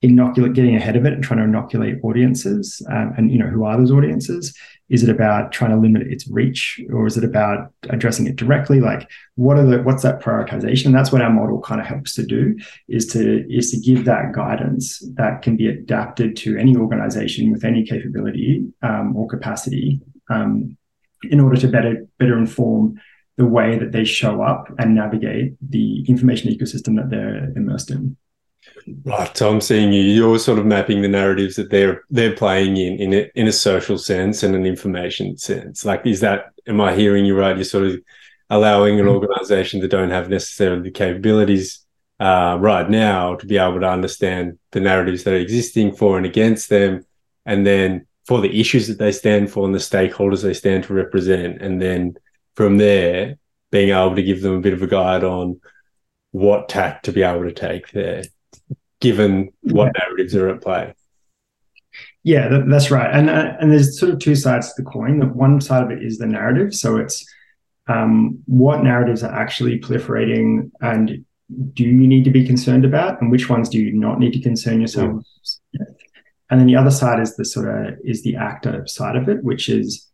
inoculate 0.00 0.52
getting 0.52 0.76
ahead 0.76 0.96
of 0.96 1.04
it 1.04 1.12
and 1.12 1.24
trying 1.24 1.38
to 1.38 1.44
inoculate 1.44 1.98
audiences 2.04 2.80
um, 2.88 3.12
and 3.16 3.32
you 3.32 3.38
know 3.38 3.46
who 3.46 3.64
are 3.64 3.76
those 3.76 3.90
audiences? 3.90 4.56
Is 4.88 5.02
it 5.02 5.10
about 5.10 5.52
trying 5.52 5.72
to 5.72 5.76
limit 5.76 6.06
its 6.06 6.28
reach 6.28 6.80
or 6.92 7.06
is 7.06 7.16
it 7.16 7.24
about 7.24 7.72
addressing 7.90 8.26
it 8.26 8.36
directly? 8.36 8.80
Like 8.80 9.10
what 9.34 9.58
are 9.58 9.66
the 9.66 9.82
what's 9.82 10.04
that 10.04 10.20
prioritization? 10.20 10.92
That's 10.92 11.10
what 11.10 11.20
our 11.20 11.30
model 11.30 11.60
kind 11.60 11.80
of 11.80 11.86
helps 11.86 12.14
to 12.14 12.24
do 12.24 12.56
is 12.86 13.06
to 13.08 13.44
is 13.52 13.72
to 13.72 13.80
give 13.80 14.04
that 14.04 14.32
guidance 14.32 15.02
that 15.14 15.42
can 15.42 15.56
be 15.56 15.66
adapted 15.66 16.36
to 16.38 16.56
any 16.56 16.76
organization 16.76 17.50
with 17.50 17.64
any 17.64 17.84
capability 17.84 18.64
um, 18.82 19.16
or 19.16 19.26
capacity 19.26 20.00
um, 20.30 20.77
in 21.22 21.40
order 21.40 21.56
to 21.60 21.68
better 21.68 22.06
better 22.18 22.38
inform 22.38 23.00
the 23.36 23.46
way 23.46 23.78
that 23.78 23.92
they 23.92 24.04
show 24.04 24.42
up 24.42 24.68
and 24.78 24.94
navigate 24.94 25.54
the 25.60 26.04
information 26.08 26.52
ecosystem 26.52 26.96
that 26.96 27.08
they're 27.08 27.52
immersed 27.56 27.90
in 27.90 28.16
Right, 29.04 29.36
so 29.36 29.50
I'm 29.50 29.60
seeing 29.60 29.92
you. 29.92 30.02
You're 30.02 30.38
sort 30.38 30.58
of 30.58 30.66
mapping 30.66 31.02
the 31.02 31.08
narratives 31.08 31.56
that 31.56 31.70
they're 31.70 32.04
they're 32.10 32.34
playing 32.34 32.76
in 32.76 32.98
in 32.98 33.14
a, 33.14 33.30
in 33.34 33.46
a 33.46 33.52
social 33.52 33.98
sense 33.98 34.42
and 34.42 34.54
an 34.54 34.66
information 34.66 35.36
sense. 35.36 35.84
Like, 35.84 36.06
is 36.06 36.20
that? 36.20 36.46
Am 36.66 36.80
I 36.80 36.94
hearing 36.94 37.24
you 37.24 37.38
right? 37.38 37.56
You're 37.56 37.64
sort 37.64 37.86
of 37.86 38.00
allowing 38.50 38.98
an 38.98 39.08
organization 39.08 39.80
that 39.80 39.90
don't 39.90 40.10
have 40.10 40.28
necessarily 40.28 40.82
the 40.82 40.90
capabilities 40.90 41.84
uh, 42.18 42.56
right 42.60 42.88
now 42.88 43.36
to 43.36 43.46
be 43.46 43.58
able 43.58 43.80
to 43.80 43.88
understand 43.88 44.58
the 44.72 44.80
narratives 44.80 45.24
that 45.24 45.34
are 45.34 45.38
existing 45.38 45.94
for 45.94 46.16
and 46.16 46.26
against 46.26 46.68
them, 46.68 47.04
and 47.44 47.66
then 47.66 48.06
for 48.28 48.42
the 48.42 48.60
issues 48.60 48.88
that 48.88 48.98
they 48.98 49.10
stand 49.10 49.50
for 49.50 49.64
and 49.64 49.74
the 49.74 49.78
stakeholders 49.78 50.42
they 50.42 50.52
stand 50.52 50.84
to 50.84 50.92
represent, 50.92 51.62
and 51.62 51.80
then 51.80 52.14
from 52.56 52.76
there 52.76 53.38
being 53.70 53.88
able 53.88 54.14
to 54.14 54.22
give 54.22 54.42
them 54.42 54.54
a 54.54 54.60
bit 54.60 54.74
of 54.74 54.82
a 54.82 54.86
guide 54.86 55.24
on 55.24 55.58
what 56.32 56.68
tack 56.68 57.02
to 57.02 57.10
be 57.10 57.22
able 57.22 57.44
to 57.44 57.52
take 57.52 57.90
there 57.92 58.22
given 59.00 59.50
what 59.62 59.86
yeah. 59.86 60.02
narratives 60.02 60.34
are 60.34 60.50
at 60.50 60.60
play. 60.60 60.92
Yeah, 62.22 62.48
that, 62.48 62.68
that's 62.68 62.90
right. 62.90 63.10
And 63.10 63.30
uh, 63.30 63.56
and 63.60 63.72
there's 63.72 63.98
sort 63.98 64.12
of 64.12 64.18
two 64.18 64.34
sides 64.34 64.74
to 64.74 64.82
the 64.82 64.90
coin. 64.90 65.20
The 65.20 65.26
one 65.26 65.58
side 65.62 65.84
of 65.84 65.90
it 65.90 66.02
is 66.02 66.18
the 66.18 66.26
narrative. 66.26 66.74
So 66.74 66.98
it's 66.98 67.26
um, 67.86 68.42
what 68.44 68.84
narratives 68.84 69.22
are 69.22 69.34
actually 69.34 69.80
proliferating 69.80 70.70
and 70.82 71.24
do 71.72 71.82
you 71.82 72.06
need 72.06 72.24
to 72.24 72.30
be 72.30 72.46
concerned 72.46 72.84
about 72.84 73.22
and 73.22 73.30
which 73.30 73.48
ones 73.48 73.70
do 73.70 73.78
you 73.78 73.90
not 73.92 74.18
need 74.18 74.34
to 74.34 74.40
concern 74.40 74.82
yourself 74.82 75.24
yeah. 75.72 75.86
And 76.50 76.60
then 76.60 76.66
the 76.66 76.76
other 76.76 76.90
side 76.90 77.20
is 77.20 77.36
the 77.36 77.44
sort 77.44 77.68
of 77.68 77.94
is 78.04 78.22
the 78.22 78.36
actor 78.36 78.86
side 78.86 79.16
of 79.16 79.28
it 79.28 79.42
which 79.42 79.68
is 79.68 80.06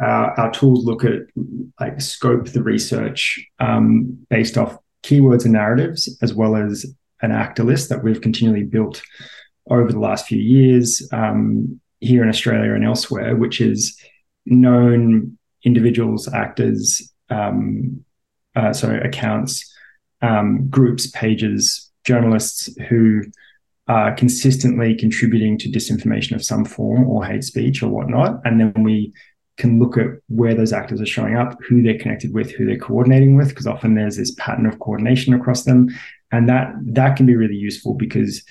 uh, 0.00 0.30
our 0.36 0.50
tools 0.52 0.84
look 0.84 1.04
at 1.04 1.22
like 1.80 2.00
scope 2.00 2.46
the 2.48 2.62
research 2.62 3.44
um, 3.58 4.18
based 4.30 4.56
off 4.56 4.76
keywords 5.02 5.44
and 5.44 5.54
narratives 5.54 6.16
as 6.22 6.34
well 6.34 6.56
as 6.56 6.86
an 7.22 7.32
actor 7.32 7.64
list 7.64 7.88
that 7.88 8.02
we've 8.02 8.20
continually 8.20 8.62
built 8.62 9.02
over 9.70 9.92
the 9.92 9.98
last 9.98 10.26
few 10.26 10.38
years 10.38 11.06
um, 11.12 11.80
here 12.00 12.22
in 12.22 12.28
Australia 12.28 12.74
and 12.74 12.84
elsewhere, 12.84 13.36
which 13.36 13.60
is 13.60 14.00
known 14.46 15.36
individuals, 15.64 16.32
actors, 16.32 17.12
um, 17.30 18.04
uh, 18.56 18.72
sorry, 18.72 19.00
accounts, 19.00 19.74
um, 20.22 20.68
groups, 20.68 21.08
pages, 21.10 21.90
journalists 22.04 22.70
who 22.88 23.22
are 23.88 24.14
consistently 24.14 24.94
contributing 24.94 25.58
to 25.58 25.68
disinformation 25.70 26.34
of 26.34 26.44
some 26.44 26.64
form 26.64 27.08
or 27.08 27.24
hate 27.24 27.42
speech 27.42 27.82
or 27.82 27.88
whatnot. 27.88 28.40
And 28.44 28.60
then 28.60 28.82
we 28.82 29.12
can 29.56 29.78
look 29.78 29.96
at 29.96 30.06
where 30.28 30.54
those 30.54 30.72
actors 30.72 31.00
are 31.00 31.06
showing 31.06 31.36
up, 31.36 31.58
who 31.66 31.82
they're 31.82 31.98
connected 31.98 32.32
with, 32.32 32.52
who 32.52 32.66
they're 32.66 32.78
coordinating 32.78 33.34
with, 33.34 33.48
because 33.48 33.66
often 33.66 33.94
there's 33.94 34.16
this 34.16 34.32
pattern 34.32 34.66
of 34.66 34.78
coordination 34.78 35.34
across 35.34 35.64
them 35.64 35.88
and 36.30 36.48
that 36.48 36.72
that 36.82 37.16
can 37.16 37.26
be 37.26 37.36
really 37.36 37.54
useful 37.54 37.94
because 37.94 38.42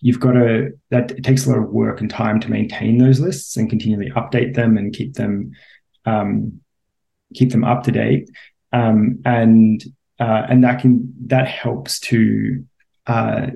you've 0.00 0.20
got 0.20 0.32
to 0.32 0.70
that 0.90 1.10
it 1.12 1.24
takes 1.24 1.46
a 1.46 1.50
lot 1.50 1.58
of 1.58 1.70
work 1.70 2.00
and 2.00 2.10
time 2.10 2.40
to 2.40 2.50
maintain 2.50 2.98
those 2.98 3.20
lists 3.20 3.56
and 3.56 3.70
continually 3.70 4.10
update 4.10 4.54
them 4.54 4.76
and 4.76 4.92
keep 4.92 5.14
them 5.14 5.52
um, 6.04 6.60
keep 7.34 7.50
them 7.50 7.64
up 7.64 7.84
to 7.84 7.92
date 7.92 8.28
um, 8.72 9.20
and 9.24 9.84
uh, 10.20 10.46
and 10.48 10.64
that 10.64 10.80
can 10.80 11.12
that 11.26 11.48
helps 11.48 12.00
to 12.00 12.64
uh, 13.06 13.46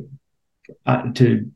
uh, 0.86 1.12
to 1.14 1.50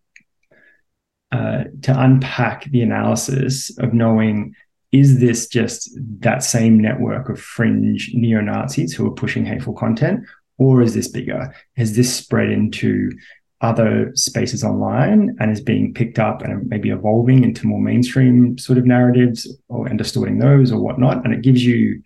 uh, 1.33 1.65
to 1.83 2.01
unpack 2.01 2.65
the 2.71 2.83
analysis 2.83 3.77
of 3.79 3.95
knowing 3.95 4.55
is 4.93 5.21
this 5.21 5.47
just 5.47 5.91
that 6.19 6.43
same 6.43 6.81
network 6.81 7.29
of 7.29 7.41
fringe 7.41 8.11
neo 8.13 8.41
Nazis 8.41 8.93
who 8.93 9.07
are 9.07 9.15
pushing 9.15 9.45
hateful 9.45 9.73
content, 9.73 10.25
or 10.59 10.83
is 10.83 10.95
this 10.95 11.09
bigger? 11.09 11.55
Has 11.77 11.95
this 11.95 12.13
spread 12.13 12.51
into 12.51 13.13
other 13.61 14.11
spaces 14.15 14.65
online 14.65 15.37
and 15.39 15.53
is 15.53 15.61
being 15.61 15.95
picked 15.95 16.19
up 16.19 16.43
and 16.43 16.67
maybe 16.69 16.91
evolving 16.91 17.45
into 17.45 17.67
more 17.67 17.81
mainstream 17.81 18.57
sort 18.59 18.79
of 18.79 18.87
narratives 18.87 19.47
or 19.69 19.87
and 19.87 19.99
distorting 19.99 20.39
those 20.39 20.73
or 20.73 20.81
whatnot? 20.81 21.25
And 21.25 21.33
it 21.33 21.43
gives 21.43 21.65
you 21.65 22.03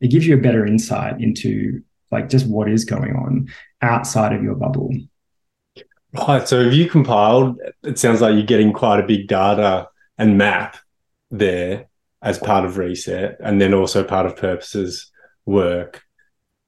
it 0.00 0.08
gives 0.08 0.26
you 0.26 0.34
a 0.34 0.42
better 0.42 0.66
insight 0.66 1.20
into 1.20 1.82
like 2.10 2.28
just 2.28 2.46
what 2.46 2.68
is 2.68 2.84
going 2.84 3.14
on 3.14 3.48
outside 3.82 4.32
of 4.32 4.42
your 4.42 4.54
bubble. 4.54 4.90
Right. 6.14 6.46
So 6.46 6.64
have 6.64 6.72
you 6.72 6.88
compiled, 6.88 7.58
it 7.82 7.98
sounds 7.98 8.20
like 8.20 8.34
you're 8.34 8.44
getting 8.44 8.72
quite 8.72 9.00
a 9.00 9.06
big 9.06 9.26
data 9.26 9.88
and 10.16 10.38
map 10.38 10.76
there 11.30 11.88
as 12.22 12.38
part 12.38 12.64
of 12.64 12.78
reset 12.78 13.36
and 13.40 13.60
then 13.60 13.74
also 13.74 14.04
part 14.04 14.26
of 14.26 14.36
purposes 14.36 15.10
work 15.44 16.04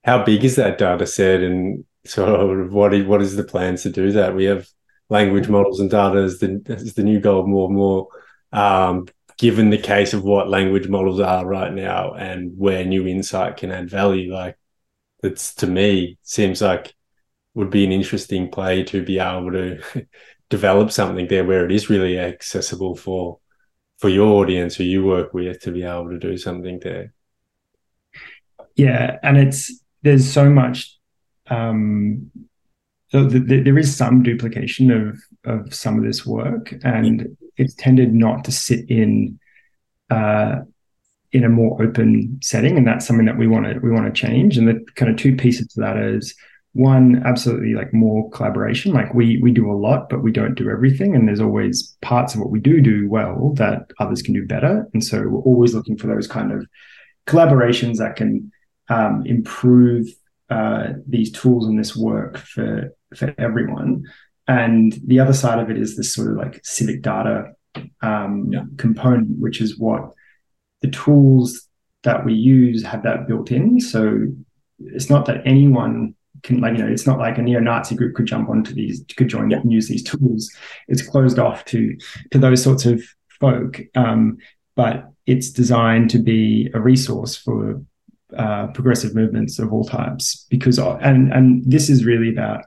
how 0.07 0.23
big 0.23 0.45
is 0.45 0.55
that 0.57 0.79
data 0.79 1.05
set 1.07 1.43
and 1.43 1.85
sort 2.05 2.29
of 2.29 2.73
what 2.73 2.95
is, 2.95 3.05
what 3.05 3.21
is 3.21 3.35
the 3.35 3.43
plans 3.43 3.83
to 3.83 3.91
do 3.91 4.13
that? 4.13 4.37
We 4.37 4.45
have 4.45 4.69
language 5.11 5.49
models 5.49 5.81
and 5.81 5.91
data 5.91 6.19
as 6.19 6.39
the, 6.39 6.63
as 6.69 6.95
the 6.95 7.03
new 7.03 7.19
goal 7.19 7.45
more 7.47 7.67
and 7.67 7.77
more. 7.77 8.09
Um, 8.53 9.09
given 9.37 9.71
the 9.71 9.79
case 9.79 10.15
of 10.15 10.23
what 10.23 10.49
language 10.49 10.89
models 10.89 11.19
are 11.21 11.45
right 11.45 11.73
now 11.73 12.15
and 12.15 12.57
where 12.57 12.85
new 12.85 13.07
insight 13.07 13.57
can 13.57 13.73
add 13.73 13.91
value, 13.91 14.33
like 14.33 14.57
it's 15.25 15.57
to 15.57 15.67
me 15.67 16.19
seems 16.23 16.63
like 16.63 16.95
would 17.57 17.71
be 17.71 17.85
an 17.85 17.91
interesting 17.91 18.51
play 18.51 18.85
to 18.85 19.03
be 19.03 19.19
able 19.19 19.51
to 19.51 19.81
develop 20.51 20.93
something 20.93 21.27
there 21.27 21.45
where 21.45 21.65
it 21.65 21.73
is 21.73 21.91
really 21.91 22.19
accessible 22.19 22.95
for 22.95 23.39
for 23.99 24.11
your 24.11 24.29
audience 24.43 24.77
who 24.77 24.85
you 24.85 25.05
work 25.05 25.33
with 25.33 25.59
to 25.61 25.73
be 25.73 25.83
able 25.83 26.11
to 26.11 26.19
do 26.19 26.37
something 26.37 26.79
there. 26.81 27.15
Yeah, 28.75 29.19
and 29.23 29.39
it's 29.39 29.73
there's 30.03 30.31
so 30.31 30.51
much 30.51 30.99
um, 31.49 32.31
so 33.09 33.25
the, 33.25 33.39
the, 33.39 33.61
there 33.63 33.79
is 33.79 33.97
some 33.97 34.23
duplication 34.23 34.91
of 34.91 35.19
of 35.45 35.73
some 35.75 35.97
of 35.97 36.05
this 36.05 36.27
work 36.27 36.75
and 36.85 37.37
it's 37.57 37.75
tended 37.75 38.13
not 38.13 38.45
to 38.45 38.53
sit 38.53 38.91
in 38.91 39.39
uh, 40.11 40.57
in 41.33 41.45
a 41.45 41.49
more 41.49 41.83
open 41.83 42.39
setting 42.43 42.77
and 42.77 42.87
that's 42.87 43.07
something 43.07 43.27
that 43.27 43.39
we 43.39 43.47
want 43.47 43.65
to 43.67 43.79
we 43.79 43.91
want 43.91 44.13
to 44.13 44.21
change 44.21 44.59
and 44.59 44.69
the 44.69 44.85
kind 44.97 45.11
of 45.11 45.17
two 45.17 45.35
pieces 45.35 45.69
to 45.69 45.81
that 45.81 45.97
is 45.97 46.35
one 46.77 47.23
absolutely 47.25 47.75
like 47.75 47.93
more 47.93 48.31
collaboration 48.31 48.93
like 48.93 49.13
we 49.15 49.39
we 49.43 49.51
do 49.51 49.71
a 49.71 49.75
lot 49.75 50.09
but 50.09 50.23
we 50.23 50.31
don't 50.31 50.55
do 50.55 50.71
everything 50.71 51.15
and 51.15 51.27
there's 51.27 51.41
always 51.41 51.97
parts 52.03 52.35
of 52.35 52.41
what 52.41 52.51
we 52.51 52.61
do 52.61 52.81
do 52.81 53.09
well 53.09 53.53
that 53.57 53.91
others 53.99 54.23
can 54.23 54.35
do 54.35 54.47
better 54.47 54.87
and 54.93 55.03
so 55.03 55.23
we're 55.23 55.41
always 55.41 55.75
looking 55.75 55.97
for 55.97 56.07
those 56.07 56.27
kind 56.27 56.53
of 56.53 56.67
collaborations 57.27 57.97
that 57.97 58.17
can 58.17 58.51
um, 58.89 59.25
improve 59.27 60.07
uh, 60.51 60.89
these 61.09 61.33
tools 61.33 61.67
and 61.67 61.79
this 61.79 61.97
work 61.97 62.39
for 62.39 62.95
for 63.15 63.35
everyone. 63.39 64.05
And 64.49 64.93
the 65.05 65.21
other 65.21 65.33
side 65.33 65.59
of 65.59 65.71
it 65.71 65.77
is 65.77 65.97
this 65.97 66.15
sort 66.15 66.31
of 66.31 66.37
like 66.37 66.61
civic 66.63 67.03
data 67.03 67.53
um, 68.01 68.51
yeah. 68.53 68.63
component, 68.77 69.39
which 69.39 69.61
is 69.61 69.79
what 69.79 70.13
the 70.83 70.91
tools 70.91 71.67
that 72.05 72.25
we 72.25 72.35
use 72.35 72.85
have 72.85 73.03
that 73.03 73.27
built 73.27 73.51
in. 73.51 73.81
So 73.81 74.27
it's 74.79 75.11
not 75.11 75.27
that 75.27 75.43
anyone 75.45 76.15
can 76.47 76.61
like 76.61 76.77
you 76.77 76.83
know 76.83 76.91
it's 76.91 77.07
not 77.07 77.19
like 77.19 77.37
a 77.37 77.43
neo-Nazi 77.43 77.97
group 77.97 78.15
could 78.15 78.27
jump 78.27 78.49
onto 78.49 78.73
these 78.73 79.05
could 79.17 79.29
join 79.29 79.51
yeah. 79.51 79.59
and 79.59 79.73
use 79.73 79.89
these 79.89 80.03
tools. 80.03 80.51
It's 80.89 81.07
closed 81.07 81.39
off 81.39 81.65
to 81.67 81.97
to 82.31 82.39
those 82.39 82.63
sorts 82.63 82.87
of 82.87 83.03
folk. 83.41 83.81
Um, 83.95 84.39
but 84.77 85.11
it's 85.27 85.51
designed 85.51 86.11
to 86.11 86.19
be 86.19 86.71
a 86.73 86.81
resource 86.81 87.37
for 87.37 87.83
uh, 88.37 88.69
progressive 88.69 89.15
movements 89.15 89.59
of 89.59 89.73
all 89.73 89.85
types 89.85 90.47
because 90.49 90.79
and 90.79 91.33
and 91.33 91.65
this 91.67 91.91
is 91.91 92.05
really 92.05 92.31
about 92.31 92.65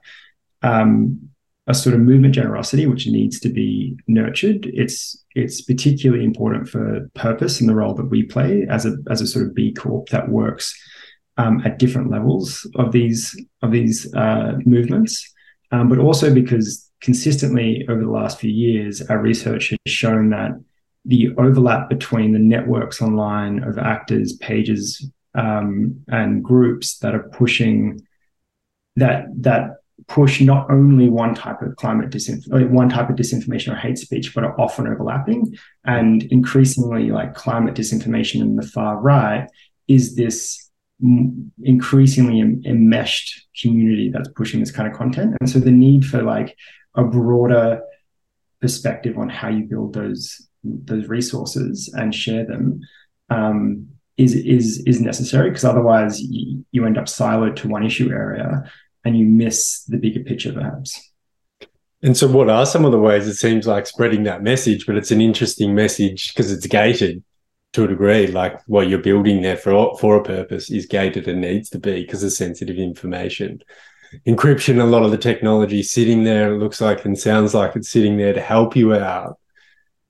um, 0.62 1.29
a 1.67 1.74
sort 1.74 1.95
of 1.95 2.01
movement 2.01 2.33
generosity 2.33 2.86
which 2.86 3.07
needs 3.07 3.39
to 3.39 3.50
be 3.50 3.95
nurtured 4.07 4.65
it's 4.74 5.24
it's 5.36 5.62
particularly 5.62 6.24
important 6.24 6.67
for 6.67 7.09
purpose 7.13 7.59
and 7.59 7.69
the 7.69 7.75
role 7.75 7.93
that 7.93 8.09
we 8.09 8.24
play 8.24 8.65
as 8.69 8.86
a 8.86 8.95
as 9.09 9.21
a 9.21 9.27
sort 9.27 9.45
of 9.45 9.53
b 9.53 9.71
corp 9.74 10.09
that 10.09 10.29
works 10.29 10.75
um, 11.39 11.62
at 11.65 11.79
different 11.79 12.12
levels 12.12 12.69
of 12.75 12.91
these 12.91 13.22
of 13.63 13.72
these 13.72 14.13
uh, 14.13 14.53
movements 14.65 15.13
um, 15.72 15.89
but 15.89 15.98
also 15.98 16.34
because 16.34 16.91
consistently 17.01 17.86
over 17.89 18.01
the 18.01 18.15
last 18.19 18.39
few 18.39 18.51
years 18.51 19.01
our 19.10 19.19
research 19.19 19.69
has 19.69 19.79
shown 19.91 20.29
that 20.29 20.51
the 21.05 21.29
overlap 21.38 21.89
between 21.89 22.34
the 22.34 22.46
networks 22.55 23.01
online 23.01 23.63
of 23.63 23.77
actors 23.77 24.34
pages 24.34 25.10
um, 25.36 26.03
and 26.10 26.43
groups 26.43 27.00
that 27.00 27.15
are 27.15 27.29
pushing 27.29 28.00
that 28.96 29.25
that 29.36 29.79
push 30.08 30.41
not 30.41 30.69
only 30.72 31.10
one 31.10 31.36
type 31.36 31.62
of 31.62 31.75
climate 31.75 32.10
disinf- 32.10 32.69
one 32.69 32.89
type 32.89 33.10
of 33.10 33.15
disinformation 33.15 33.72
or 33.72 33.75
hate 33.75 33.98
speech, 33.98 34.34
but 34.34 34.43
are 34.43 34.60
often 34.60 34.88
overlapping. 34.88 35.55
And 35.86 36.24
increasingly, 36.24 37.12
like 37.12 37.36
climate 37.36 37.75
disinformation 37.75 38.41
in 38.41 38.55
the 38.55 38.67
far 38.67 38.98
right 38.98 39.48
is 39.88 40.15
this 40.15 40.68
increasingly 41.63 42.39
enmeshed 42.65 43.47
community 43.61 44.09
that's 44.09 44.29
pushing 44.29 44.59
this 44.59 44.71
kind 44.71 44.91
of 44.91 44.97
content. 44.97 45.35
And 45.39 45.49
so 45.49 45.59
the 45.59 45.71
need 45.71 46.05
for 46.05 46.21
like 46.21 46.57
a 46.95 47.03
broader 47.03 47.81
perspective 48.61 49.17
on 49.17 49.29
how 49.29 49.49
you 49.49 49.63
build 49.63 49.93
those 49.93 50.45
those 50.63 51.07
resources 51.07 51.93
and 51.95 52.13
share 52.13 52.45
them 52.45 52.81
um, 53.29 53.87
is 54.17 54.35
is 54.35 54.83
is 54.85 54.99
necessary 54.99 55.49
because 55.49 55.63
otherwise 55.63 56.21
you, 56.21 56.65
you 56.71 56.85
end 56.85 56.97
up 56.97 57.05
siloed 57.05 57.55
to 57.55 57.69
one 57.69 57.85
issue 57.85 58.09
area 58.11 58.69
and 59.05 59.17
you 59.17 59.25
miss 59.25 59.83
the 59.85 59.97
bigger 59.97 60.19
picture 60.21 60.51
perhaps 60.51 61.11
And 62.01 62.17
so, 62.17 62.27
what 62.27 62.49
are 62.49 62.65
some 62.65 62.83
of 62.83 62.91
the 62.91 62.99
ways 62.99 63.27
it 63.27 63.35
seems 63.35 63.65
like 63.65 63.87
spreading 63.87 64.23
that 64.23 64.43
message? 64.43 64.85
But 64.85 64.97
it's 64.97 65.11
an 65.11 65.21
interesting 65.21 65.73
message 65.73 66.33
because 66.33 66.51
it's 66.51 66.67
gated 66.67 67.23
to 67.73 67.83
a 67.83 67.88
degree. 67.88 68.27
Like 68.27 68.59
what 68.67 68.88
you're 68.88 68.99
building 68.99 69.41
there 69.41 69.57
for 69.57 69.97
for 69.97 70.17
a 70.17 70.23
purpose 70.23 70.71
is 70.71 70.85
gated 70.85 71.27
and 71.27 71.41
needs 71.41 71.69
to 71.71 71.79
be 71.79 72.01
because 72.01 72.23
of 72.23 72.31
sensitive 72.31 72.77
information. 72.77 73.61
Encryption, 74.27 74.81
a 74.81 74.85
lot 74.85 75.03
of 75.03 75.11
the 75.11 75.17
technology 75.17 75.83
sitting 75.83 76.23
there, 76.23 76.53
it 76.53 76.57
looks 76.57 76.81
like 76.81 77.05
and 77.05 77.17
sounds 77.17 77.53
like 77.53 77.75
it's 77.75 77.89
sitting 77.89 78.17
there 78.17 78.33
to 78.33 78.41
help 78.41 78.75
you 78.75 78.95
out. 78.95 79.38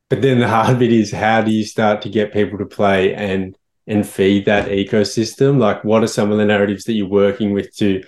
But 0.10 0.22
then 0.22 0.40
the 0.40 0.48
hard 0.48 0.80
bit 0.80 0.94
is 0.94 1.12
how 1.12 1.42
do 1.42 1.52
you 1.52 1.66
start 1.66 2.02
to 2.04 2.10
get 2.10 2.34
people 2.34 2.58
to 2.60 2.66
play 2.66 3.14
and 3.14 3.58
and 3.88 4.08
feed 4.08 4.46
that 4.46 4.70
ecosystem? 4.70 5.58
Like, 5.58 5.84
what 5.84 6.04
are 6.04 6.08
some 6.08 6.32
of 6.32 6.38
the 6.38 6.46
narratives 6.46 6.86
that 6.86 6.94
you're 6.94 7.08
working 7.08 7.54
with 7.54 7.76
to 7.78 8.04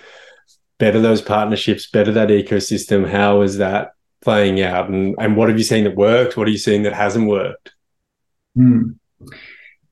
better 0.78 1.02
those 1.02 1.22
partnerships, 1.22 1.90
better 1.90 2.12
that 2.14 2.30
ecosystem? 2.30 3.10
How 3.10 3.42
is 3.42 3.58
that 3.58 3.94
playing 4.22 4.62
out? 4.62 4.90
And, 4.90 5.16
and 5.20 5.36
what 5.36 5.50
have 5.50 5.58
you 5.58 5.64
seen 5.64 5.84
that 5.84 5.96
worked? 5.96 6.38
What 6.38 6.48
are 6.48 6.52
you 6.52 6.60
seeing 6.60 6.84
that 6.84 6.94
hasn't 6.94 7.28
worked? 7.28 7.74
Mm. 8.58 9.00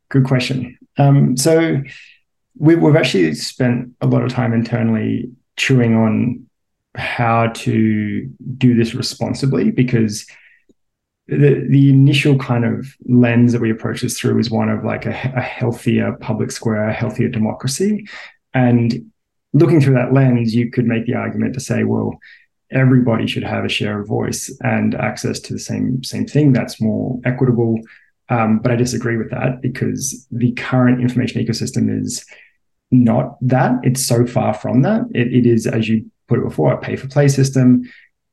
Good 0.09 0.25
question. 0.25 0.77
Um, 0.97 1.37
so 1.37 1.81
we, 2.57 2.75
we've 2.75 2.95
actually 2.95 3.33
spent 3.35 3.91
a 4.01 4.07
lot 4.07 4.23
of 4.23 4.31
time 4.31 4.53
internally 4.53 5.31
chewing 5.55 5.95
on 5.95 6.45
how 6.95 7.47
to 7.47 8.29
do 8.57 8.75
this 8.75 8.93
responsibly 8.93 9.71
because 9.71 10.25
the 11.27 11.65
the 11.69 11.89
initial 11.89 12.37
kind 12.37 12.65
of 12.65 12.87
lens 13.05 13.53
that 13.53 13.61
we 13.61 13.69
approach 13.69 14.01
this 14.01 14.19
through 14.19 14.39
is 14.39 14.49
one 14.49 14.69
of 14.69 14.83
like 14.83 15.05
a, 15.05 15.11
a 15.35 15.41
healthier 15.41 16.13
public 16.13 16.51
square, 16.51 16.89
a 16.89 16.93
healthier 16.93 17.29
democracy, 17.29 18.07
and 18.53 19.11
looking 19.53 19.81
through 19.81 19.93
that 19.95 20.13
lens, 20.13 20.55
you 20.55 20.71
could 20.71 20.85
make 20.85 21.05
the 21.05 21.15
argument 21.15 21.53
to 21.53 21.59
say, 21.59 21.83
well, 21.83 22.19
everybody 22.71 23.27
should 23.27 23.43
have 23.43 23.65
a 23.65 23.69
share 23.69 23.99
of 23.99 24.07
voice 24.07 24.55
and 24.61 24.95
access 24.95 25.39
to 25.39 25.53
the 25.53 25.59
same 25.59 26.03
same 26.03 26.25
thing. 26.25 26.51
That's 26.53 26.81
more 26.81 27.19
equitable. 27.25 27.79
Um, 28.29 28.59
but 28.59 28.71
I 28.71 28.75
disagree 28.75 29.17
with 29.17 29.31
that 29.31 29.61
because 29.61 30.27
the 30.31 30.51
current 30.53 31.01
information 31.01 31.43
ecosystem 31.43 32.01
is 32.01 32.25
not 32.91 33.37
that. 33.41 33.73
It's 33.83 34.05
so 34.05 34.25
far 34.25 34.53
from 34.53 34.81
that. 34.83 35.01
it, 35.13 35.33
it 35.33 35.45
is, 35.45 35.67
as 35.67 35.87
you 35.89 36.09
put 36.27 36.39
it 36.39 36.45
before, 36.45 36.73
a 36.73 36.77
pay 36.77 36.95
for 36.95 37.07
play 37.07 37.27
system 37.27 37.83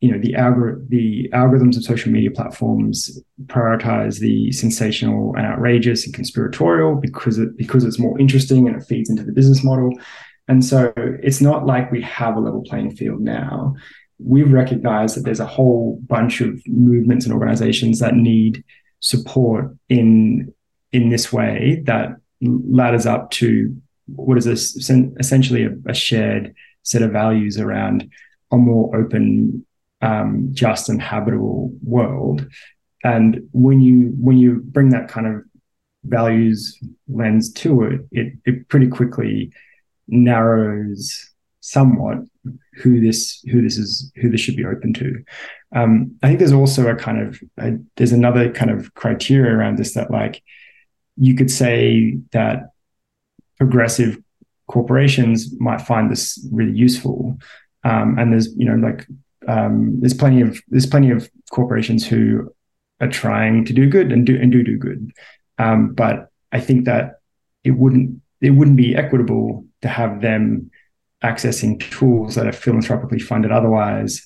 you 0.00 0.12
know 0.12 0.18
the 0.18 0.34
algor- 0.34 0.86
the 0.88 1.28
algorithms 1.32 1.76
of 1.76 1.84
social 1.84 2.12
media 2.12 2.30
platforms 2.30 3.20
prioritize 3.46 4.20
the 4.20 4.52
sensational 4.52 5.34
and 5.36 5.46
outrageous 5.46 6.04
and 6.04 6.14
conspiratorial 6.14 6.96
because 6.96 7.38
it 7.38 7.56
because 7.56 7.84
it's 7.84 7.98
more 7.98 8.18
interesting 8.18 8.68
and 8.68 8.76
it 8.76 8.86
feeds 8.86 9.08
into 9.08 9.24
the 9.24 9.32
business 9.32 9.64
model 9.64 9.90
and 10.48 10.64
so 10.64 10.92
it's 10.96 11.40
not 11.40 11.66
like 11.66 11.90
we 11.90 12.02
have 12.02 12.36
a 12.36 12.40
level 12.40 12.62
playing 12.64 12.94
field 12.94 13.20
now 13.20 13.74
we've 14.18 14.52
recognized 14.52 15.16
that 15.16 15.24
there's 15.24 15.40
a 15.40 15.46
whole 15.46 15.98
bunch 16.06 16.40
of 16.40 16.60
movements 16.66 17.24
and 17.24 17.34
organizations 17.34 17.98
that 17.98 18.14
need 18.14 18.62
support 19.00 19.76
in 19.88 20.52
in 20.92 21.08
this 21.10 21.32
way 21.32 21.82
that 21.86 22.16
ladders 22.40 23.06
up 23.06 23.30
to 23.30 23.76
what 24.06 24.38
is 24.38 24.44
this 24.44 24.90
essentially 25.18 25.64
a, 25.64 25.72
a 25.86 25.94
shared 25.94 26.54
set 26.82 27.02
of 27.02 27.10
values 27.10 27.58
around 27.58 28.08
a 28.52 28.56
more 28.56 28.94
open 28.96 29.66
um, 30.02 30.48
just 30.52 30.88
and 30.88 31.02
habitable 31.02 31.72
world. 31.82 32.46
And 33.02 33.48
when 33.52 33.80
you 33.80 34.14
when 34.18 34.38
you 34.38 34.62
bring 34.64 34.90
that 34.90 35.08
kind 35.08 35.26
of 35.26 35.42
values 36.04 36.78
lens 37.08 37.52
to 37.52 37.82
it, 37.84 38.00
it, 38.12 38.32
it 38.44 38.68
pretty 38.68 38.88
quickly 38.88 39.52
narrows 40.08 41.30
somewhat 41.66 42.18
who 42.74 43.00
this 43.00 43.42
who 43.50 43.60
this 43.60 43.76
is 43.76 44.12
who 44.16 44.30
this 44.30 44.40
should 44.40 44.56
be 44.56 44.64
open 44.64 44.92
to. 44.94 45.24
Um, 45.74 46.16
I 46.22 46.28
think 46.28 46.38
there's 46.38 46.52
also 46.52 46.88
a 46.88 46.94
kind 46.94 47.20
of 47.20 47.40
a, 47.58 47.72
there's 47.96 48.12
another 48.12 48.52
kind 48.52 48.70
of 48.70 48.94
criteria 48.94 49.52
around 49.52 49.76
this 49.76 49.94
that 49.94 50.10
like 50.10 50.42
you 51.16 51.34
could 51.34 51.50
say 51.50 52.18
that 52.30 52.70
progressive 53.58 54.18
corporations 54.68 55.58
might 55.58 55.80
find 55.80 56.10
this 56.10 56.46
really 56.52 56.76
useful, 56.76 57.36
um, 57.82 58.16
and 58.16 58.32
there's 58.32 58.54
you 58.56 58.66
know 58.66 58.76
like 58.76 59.04
um, 59.48 59.98
there's 60.00 60.14
plenty 60.14 60.42
of 60.42 60.60
there's 60.68 60.86
plenty 60.86 61.10
of 61.10 61.28
corporations 61.50 62.06
who 62.06 62.48
are 63.00 63.08
trying 63.08 63.64
to 63.64 63.72
do 63.72 63.90
good 63.90 64.12
and 64.12 64.24
do 64.24 64.38
and 64.40 64.52
do 64.52 64.62
do 64.62 64.78
good, 64.78 65.10
um, 65.58 65.94
but 65.94 66.30
I 66.52 66.60
think 66.60 66.84
that 66.84 67.18
it 67.64 67.72
wouldn't 67.72 68.20
it 68.40 68.50
wouldn't 68.50 68.76
be 68.76 68.94
equitable 68.94 69.64
to 69.82 69.88
have 69.88 70.20
them 70.20 70.70
accessing 71.22 71.80
tools 71.90 72.34
that 72.34 72.46
are 72.46 72.52
philanthropically 72.52 73.18
funded 73.18 73.50
otherwise. 73.50 74.24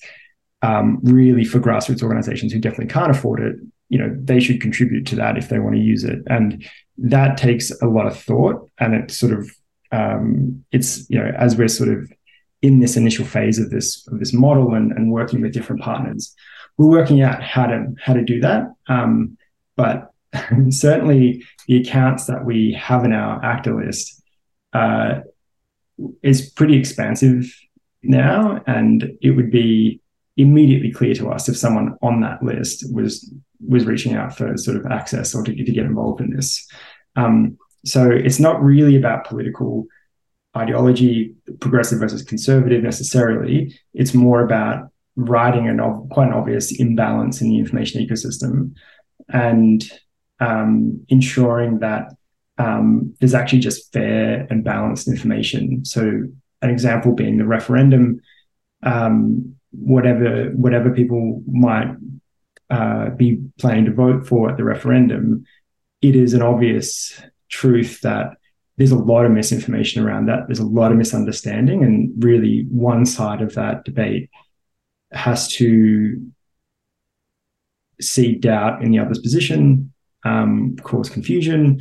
Um, 0.62 0.98
really, 1.02 1.44
for 1.44 1.58
grassroots 1.58 2.02
organizations 2.02 2.52
who 2.52 2.58
definitely 2.58 2.92
can't 2.92 3.10
afford 3.10 3.40
it, 3.40 3.56
you 3.88 3.98
know, 3.98 4.14
they 4.22 4.40
should 4.40 4.60
contribute 4.60 5.06
to 5.06 5.16
that 5.16 5.38
if 5.38 5.48
they 5.48 5.58
want 5.58 5.74
to 5.74 5.80
use 5.80 6.04
it, 6.04 6.18
and 6.26 6.64
that 6.98 7.38
takes 7.38 7.70
a 7.80 7.86
lot 7.86 8.06
of 8.06 8.18
thought. 8.18 8.68
And 8.78 8.94
it 8.94 9.10
sort 9.10 9.32
of 9.32 9.50
um, 9.92 10.64
it's 10.70 11.08
you 11.10 11.18
know 11.18 11.32
as 11.36 11.56
we're 11.56 11.68
sort 11.68 11.88
of 11.88 12.10
in 12.62 12.80
this 12.80 12.96
initial 12.96 13.24
phase 13.24 13.58
of 13.58 13.70
this 13.70 14.06
of 14.08 14.18
this 14.18 14.32
model 14.32 14.74
and, 14.74 14.92
and 14.92 15.10
working 15.10 15.40
with 15.40 15.52
different 15.52 15.82
partners. 15.82 16.34
We're 16.76 16.88
working 16.88 17.22
out 17.22 17.42
how 17.42 17.66
to 17.66 17.94
how 18.02 18.14
to 18.14 18.24
do 18.24 18.40
that. 18.40 18.72
Um, 18.86 19.38
but 19.76 20.10
certainly 20.70 21.44
the 21.66 21.78
accounts 21.80 22.26
that 22.26 22.44
we 22.44 22.72
have 22.74 23.04
in 23.04 23.12
our 23.12 23.42
actor 23.44 23.74
list 23.74 24.22
uh, 24.72 25.20
is 26.22 26.50
pretty 26.50 26.76
expansive 26.76 27.52
now, 28.02 28.62
and 28.66 29.12
it 29.20 29.32
would 29.32 29.50
be 29.50 30.00
immediately 30.36 30.90
clear 30.90 31.14
to 31.14 31.30
us 31.30 31.48
if 31.48 31.56
someone 31.56 31.96
on 32.02 32.20
that 32.20 32.42
list 32.42 32.84
was 32.92 33.32
was 33.66 33.84
reaching 33.84 34.14
out 34.14 34.36
for 34.36 34.56
sort 34.56 34.76
of 34.76 34.86
access 34.86 35.34
or 35.34 35.42
to, 35.42 35.54
to 35.54 35.72
get 35.72 35.84
involved 35.84 36.20
in 36.20 36.34
this. 36.34 36.66
Um, 37.16 37.58
so 37.84 38.10
it's 38.10 38.40
not 38.40 38.62
really 38.62 38.96
about 38.96 39.26
political 39.26 39.86
ideology, 40.56 41.34
progressive 41.60 42.00
versus 42.00 42.22
conservative 42.22 42.82
necessarily. 42.82 43.78
It's 43.94 44.14
more 44.14 44.42
about 44.42 44.90
writing 45.16 45.68
an 45.68 45.78
quite 46.10 46.28
an 46.28 46.34
obvious 46.34 46.78
imbalance 46.80 47.40
in 47.40 47.48
the 47.48 47.58
information 47.58 48.06
ecosystem 48.06 48.74
and 49.28 49.84
um, 50.40 51.04
ensuring 51.08 51.80
that 51.80 52.14
um, 52.60 53.14
there's 53.18 53.34
actually 53.34 53.60
just 53.60 53.90
fair 53.92 54.46
and 54.50 54.62
balanced 54.62 55.08
information. 55.08 55.84
So, 55.84 56.02
an 56.62 56.70
example 56.70 57.14
being 57.14 57.38
the 57.38 57.46
referendum. 57.46 58.20
Um, 58.82 59.56
whatever 59.72 60.50
whatever 60.50 60.90
people 60.90 61.42
might 61.50 61.94
uh, 62.68 63.10
be 63.10 63.40
planning 63.58 63.86
to 63.86 63.92
vote 63.92 64.26
for 64.26 64.50
at 64.50 64.58
the 64.58 64.64
referendum, 64.64 65.44
it 66.02 66.14
is 66.14 66.34
an 66.34 66.42
obvious 66.42 67.18
truth 67.48 68.00
that 68.02 68.34
there's 68.76 68.90
a 68.90 68.96
lot 68.96 69.24
of 69.24 69.32
misinformation 69.32 70.04
around 70.04 70.26
that. 70.26 70.46
There's 70.46 70.58
a 70.58 70.66
lot 70.66 70.92
of 70.92 70.98
misunderstanding, 70.98 71.82
and 71.82 72.12
really, 72.22 72.66
one 72.70 73.06
side 73.06 73.40
of 73.40 73.54
that 73.54 73.84
debate 73.84 74.28
has 75.12 75.48
to 75.54 76.30
see 78.02 78.34
doubt 78.34 78.82
in 78.82 78.90
the 78.90 78.98
other's 78.98 79.18
position, 79.18 79.92
um, 80.24 80.76
cause 80.82 81.08
confusion, 81.08 81.80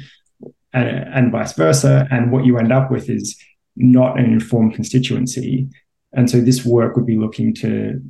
and, 0.73 0.88
and 0.88 1.32
vice 1.32 1.53
versa. 1.53 2.08
And 2.12 2.32
what 2.32 2.45
you 2.45 2.58
end 2.58 2.71
up 2.71 2.91
with 2.91 3.10
is 3.10 3.38
not 3.75 4.19
an 4.19 4.25
informed 4.25 4.73
constituency. 4.73 5.67
And 6.13 6.29
so, 6.29 6.41
this 6.41 6.65
work 6.65 6.95
would 6.95 7.05
be 7.05 7.17
looking 7.17 7.53
to 7.55 8.01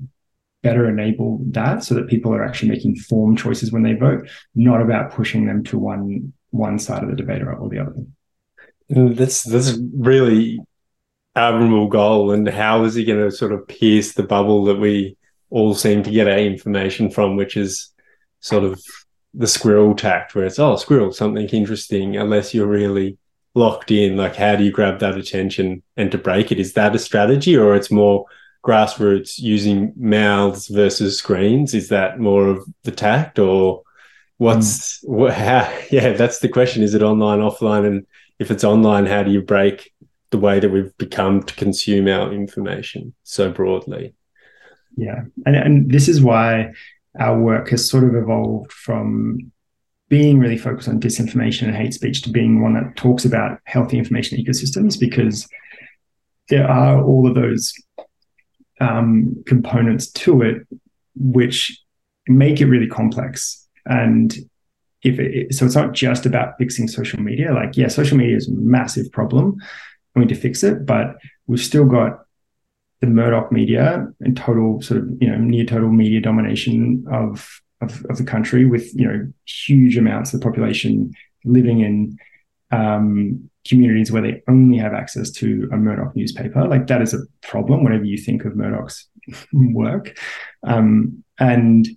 better 0.62 0.90
enable 0.90 1.40
that 1.52 1.84
so 1.84 1.96
that 1.96 2.08
people 2.08 2.34
are 2.34 2.44
actually 2.44 2.70
making 2.70 2.92
informed 2.92 3.38
choices 3.38 3.72
when 3.72 3.84
they 3.84 3.94
vote, 3.94 4.28
not 4.56 4.82
about 4.82 5.12
pushing 5.12 5.46
them 5.46 5.64
to 5.66 5.78
one 5.78 6.34
one 6.52 6.80
side 6.80 7.04
of 7.04 7.10
the 7.10 7.16
debate 7.16 7.44
or 7.44 7.70
the 7.70 7.80
other. 7.80 7.94
Mm, 8.92 9.16
that's 9.16 9.44
that's 9.44 9.78
really 9.94 10.60
admirable 11.36 11.88
goal. 11.88 12.32
And 12.32 12.48
how 12.48 12.84
is 12.84 12.96
he 12.96 13.06
going 13.06 13.24
to 13.24 13.32
sort 13.32 13.52
of 13.52 13.68
pierce 13.68 14.14
the 14.14 14.24
bubble 14.24 14.66
that 14.66 14.80
we 14.80 15.18
all 15.50 15.74
seem 15.74 16.04
to 16.04 16.12
get 16.12 16.28
our 16.28 16.38
information 16.38 17.10
from, 17.10 17.36
which 17.36 17.56
is 17.58 17.92
sort 18.40 18.64
of 18.64 18.82
the 19.34 19.48
squirrel 19.48 19.96
tact, 19.96 20.36
where 20.36 20.46
it's 20.46 20.60
oh 20.60 20.76
squirrel, 20.76 21.12
something 21.12 21.48
interesting, 21.50 22.18
unless 22.18 22.54
you're 22.54 22.68
really 22.68 23.18
locked 23.56 23.92
in. 23.92 24.18
Like, 24.18 24.36
how 24.36 24.56
do 24.56 24.64
you 24.64 24.72
grab 24.72 25.00
that 25.00 25.18
attention 25.18 25.84
and 25.98 26.12
to 26.12 26.18
break 26.18 26.52
it? 26.52 26.60
Is 26.60 26.74
that 26.74 26.96
a 26.96 27.00
strategy, 27.00 27.56
or 27.56 27.76
it's 27.76 27.92
more 27.92 28.26
grassroots 28.66 29.40
using 29.40 29.94
mouths 29.96 30.68
versus 30.68 31.18
screens? 31.18 31.74
Is 31.74 31.90
that 31.90 32.20
more 32.20 32.48
of 32.48 32.66
the 32.84 32.92
tact, 32.92 33.40
or 33.40 33.84
what's 34.38 35.04
mm. 35.04 35.10
what, 35.10 35.34
how? 35.34 35.72
Yeah, 35.92 36.14
that's 36.14 36.40
the 36.40 36.50
question. 36.50 36.84
Is 36.84 36.94
it 36.94 37.04
online, 37.04 37.40
offline, 37.40 37.86
and 37.86 38.08
if 38.40 38.52
it's 38.52 38.64
online, 38.64 39.06
how 39.06 39.24
do 39.24 39.32
you 39.32 39.42
break 39.42 39.92
the 40.32 40.38
way 40.38 40.60
that 40.60 40.70
we've 40.70 40.96
become 40.98 41.44
to 41.44 41.56
consume 41.56 42.08
our 42.08 42.32
information 42.32 43.14
so 43.24 43.52
broadly? 43.52 44.14
Yeah. 44.96 45.24
And, 45.46 45.56
and 45.56 45.92
this 45.92 46.08
is 46.08 46.22
why 46.22 46.74
our 47.20 47.40
work 47.40 47.70
has 47.70 47.90
sort 47.90 48.04
of 48.04 48.16
evolved 48.16 48.72
from 48.72 49.52
being 50.08 50.40
really 50.40 50.58
focused 50.58 50.90
on 50.90 51.00
disinformation 51.00 51.64
and 51.68 51.76
hate 51.76 51.94
speech 51.94 52.24
to 52.24 52.32
being 52.32 52.62
one 52.62 52.74
that 52.74 52.96
talks 52.96 53.26
about 53.26 53.60
healthy 53.66 53.98
information 53.98 54.44
ecosystems 54.44 55.00
because 55.00 55.48
there 56.50 56.68
are 56.68 57.04
all 57.04 57.28
of 57.28 57.36
those 57.36 57.74
um, 58.82 59.44
components 59.46 60.10
to 60.12 60.42
it 60.42 60.66
which 61.16 61.80
make 62.28 62.62
it 62.62 62.66
really 62.66 62.88
complex. 62.88 63.68
And 63.86 64.36
if 65.04 65.20
it, 65.20 65.54
so, 65.54 65.66
it's 65.66 65.76
not 65.76 65.94
just 65.94 66.26
about 66.26 66.56
fixing 66.58 66.88
social 66.88 67.20
media. 67.20 67.54
Like, 67.54 67.78
yeah, 67.78 67.88
social 67.88 68.18
media 68.18 68.38
is 68.38 68.48
a 68.48 68.54
massive 68.54 69.12
problem. 69.12 69.58
We 70.16 70.22
need 70.22 70.30
to 70.30 70.36
fix 70.36 70.64
it, 70.64 70.86
but 70.86 71.18
we've 71.48 71.60
still 71.60 71.86
got 71.86 72.26
the 73.02 73.08
Murdoch 73.08 73.52
media 73.52 74.08
and 74.20 74.36
total 74.36 74.82
sort 74.82 75.02
of 75.02 75.10
you 75.22 75.30
know 75.30 75.38
near 75.38 75.66
total 75.66 75.90
media 75.90 76.22
domination 76.22 77.06
of 77.12 77.62
of, 77.82 78.06
of 78.10 78.18
the 78.18 78.24
country 78.24 78.66
with 78.66 78.94
you 78.94 79.08
know 79.08 79.32
huge 79.46 79.98
amounts 79.98 80.34
of 80.34 80.40
the 80.40 80.44
population 80.44 81.12
living 81.46 81.80
in 81.80 82.18
um, 82.72 83.50
communities 83.68 84.12
where 84.12 84.22
they 84.22 84.42
only 84.48 84.78
have 84.78 84.94
access 84.94 85.32
to 85.32 85.70
a 85.72 85.78
Murdoch 85.78 86.16
newspaper. 86.16 86.68
Like 86.68 86.88
that 86.88 87.02
is 87.02 87.14
a 87.14 87.20
problem 87.42 87.84
whenever 87.84 88.04
you 88.04 88.18
think 88.18 88.46
of 88.46 88.56
Murdoch's 88.56 89.08
work. 89.54 90.18
Um, 90.64 91.24
and 91.40 91.88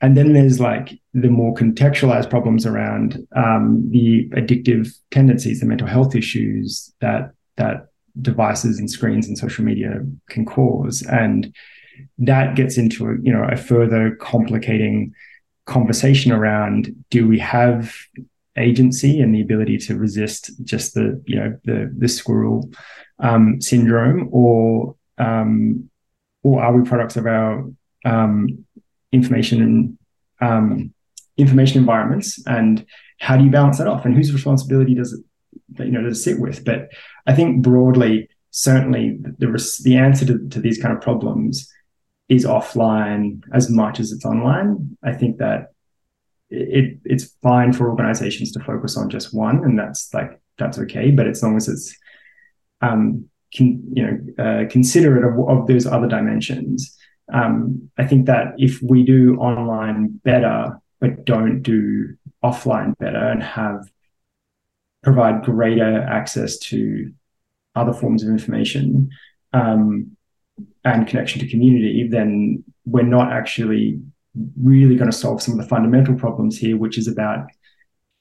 and 0.00 0.16
then 0.16 0.32
there's 0.32 0.58
like 0.58 0.98
the 1.14 1.28
more 1.28 1.54
contextualized 1.54 2.28
problems 2.28 2.66
around 2.66 3.24
um, 3.36 3.88
the 3.90 4.28
addictive 4.30 4.92
tendencies, 5.12 5.60
the 5.60 5.66
mental 5.66 5.86
health 5.86 6.16
issues 6.16 6.92
that 7.00 7.32
that 7.56 7.88
devices 8.20 8.78
and 8.78 8.90
screens 8.90 9.26
and 9.26 9.38
social 9.38 9.64
media 9.64 10.00
can 10.28 10.44
cause. 10.44 11.02
And 11.02 11.54
that 12.18 12.56
gets 12.56 12.76
into 12.76 13.06
a, 13.06 13.16
you 13.22 13.32
know 13.32 13.44
a 13.44 13.56
further 13.56 14.16
complicating 14.16 15.14
conversation 15.66 16.32
around 16.32 16.92
do 17.10 17.28
we 17.28 17.38
have 17.38 17.94
agency 18.58 19.20
and 19.20 19.34
the 19.34 19.40
ability 19.40 19.78
to 19.78 19.96
resist 19.96 20.50
just 20.64 20.94
the 20.94 21.22
you 21.26 21.36
know 21.36 21.58
the 21.64 21.92
the 21.96 22.08
squirrel 22.08 22.70
um, 23.18 23.60
syndrome? 23.60 24.28
Or 24.32 24.96
um, 25.18 25.88
or 26.42 26.62
are 26.62 26.76
we 26.76 26.88
products 26.88 27.16
of 27.16 27.26
our 27.26 27.70
um, 28.04 28.64
information 29.12 29.98
um, 30.40 30.92
information 31.36 31.78
environments? 31.78 32.44
And 32.46 32.84
how 33.18 33.36
do 33.36 33.44
you 33.44 33.50
balance 33.50 33.78
that 33.78 33.86
off? 33.86 34.04
And 34.04 34.14
whose 34.14 34.32
responsibility 34.32 34.94
does 34.94 35.12
it 35.12 35.24
you 35.78 35.90
know 35.90 36.02
to 36.02 36.14
sit 36.14 36.38
with 36.40 36.64
but 36.64 36.88
I 37.26 37.34
think 37.34 37.62
broadly 37.62 38.28
certainly 38.50 39.18
the 39.20 39.80
the 39.84 39.96
answer 39.96 40.26
to, 40.26 40.48
to 40.48 40.60
these 40.60 40.80
kind 40.80 40.94
of 40.94 41.02
problems 41.02 41.70
is 42.28 42.44
offline 42.44 43.42
as 43.52 43.68
much 43.68 44.00
as 44.00 44.12
it's 44.12 44.24
online. 44.24 44.96
I 45.02 45.12
think 45.12 45.38
that 45.38 45.72
it 46.50 46.98
it's 47.04 47.36
fine 47.42 47.72
for 47.72 47.90
organizations 47.90 48.52
to 48.52 48.60
focus 48.60 48.96
on 48.96 49.10
just 49.10 49.34
one, 49.34 49.64
and 49.64 49.78
that's 49.78 50.12
like 50.14 50.40
that's 50.58 50.78
okay. 50.78 51.10
But 51.10 51.26
as 51.26 51.42
long 51.42 51.56
as 51.56 51.68
it's 51.68 51.96
um, 52.80 53.28
can, 53.54 53.82
you 53.94 54.06
know 54.06 54.44
uh, 54.44 54.68
considerate 54.68 55.24
of, 55.24 55.48
of 55.48 55.66
those 55.66 55.86
other 55.86 56.08
dimensions, 56.08 56.96
um, 57.32 57.90
I 57.98 58.06
think 58.06 58.26
that 58.26 58.54
if 58.58 58.80
we 58.82 59.02
do 59.02 59.36
online 59.36 60.20
better 60.24 60.78
but 61.00 61.24
don't 61.24 61.62
do 61.62 62.14
offline 62.44 62.96
better 62.98 63.18
and 63.18 63.42
have 63.42 63.80
provide 65.02 65.42
greater 65.42 66.02
access 66.02 66.58
to 66.58 67.12
other 67.74 67.92
forms 67.92 68.22
of 68.22 68.28
information, 68.28 69.10
um, 69.52 70.16
and 70.84 71.06
connection 71.06 71.40
to 71.40 71.48
community, 71.48 72.08
then 72.08 72.62
we're 72.84 73.02
not 73.02 73.32
actually 73.32 74.00
really 74.60 74.96
going 74.96 75.10
to 75.10 75.16
solve 75.16 75.42
some 75.42 75.54
of 75.54 75.60
the 75.60 75.68
fundamental 75.68 76.14
problems 76.14 76.58
here, 76.58 76.76
which 76.76 76.98
is 76.98 77.06
about 77.06 77.46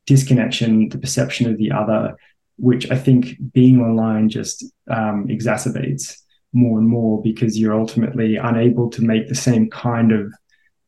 disconnection, 0.06 0.90
the 0.90 0.98
perception 0.98 1.50
of 1.50 1.58
the 1.58 1.72
other, 1.72 2.16
which 2.58 2.90
I 2.92 2.98
think 2.98 3.38
being 3.54 3.80
online 3.82 4.30
just 4.30 4.64
um, 4.90 5.28
exacerbates 5.28 6.18
more 6.54 6.78
and 6.78 6.88
more 6.88 7.22
because 7.22 7.58
you're 7.58 7.80
ultimately 7.80 8.36
unable 8.36 8.90
to 8.92 9.02
make 9.02 9.28
the 9.28 9.36
same 9.36 9.70
kind 9.70 10.12
of 10.12 10.34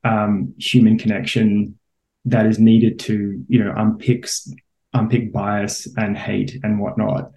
um, 0.04 0.54
human 0.58 0.98
connection 0.98 1.80
that 2.26 2.46
is 2.46 2.60
needed 2.60 3.00
to, 3.00 3.44
you 3.48 3.64
know, 3.64 3.74
unpick 3.76 4.28
unpick 4.94 5.32
bias 5.32 5.88
and 5.98 6.18
hate 6.18 6.60
and 6.64 6.80
whatnot. 6.80 7.32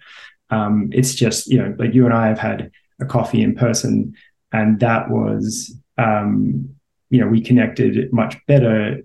Um, 0.49 0.89
it's 0.91 1.13
just, 1.13 1.47
you 1.47 1.57
know, 1.57 1.75
like 1.77 1.93
you 1.93 2.05
and 2.05 2.13
I 2.13 2.27
have 2.27 2.39
had 2.39 2.71
a 2.99 3.05
coffee 3.05 3.41
in 3.41 3.55
person, 3.55 4.15
and 4.51 4.79
that 4.79 5.09
was, 5.09 5.75
um, 5.97 6.69
you 7.09 7.19
know, 7.19 7.27
we 7.27 7.41
connected 7.41 8.11
much 8.13 8.37
better 8.47 9.01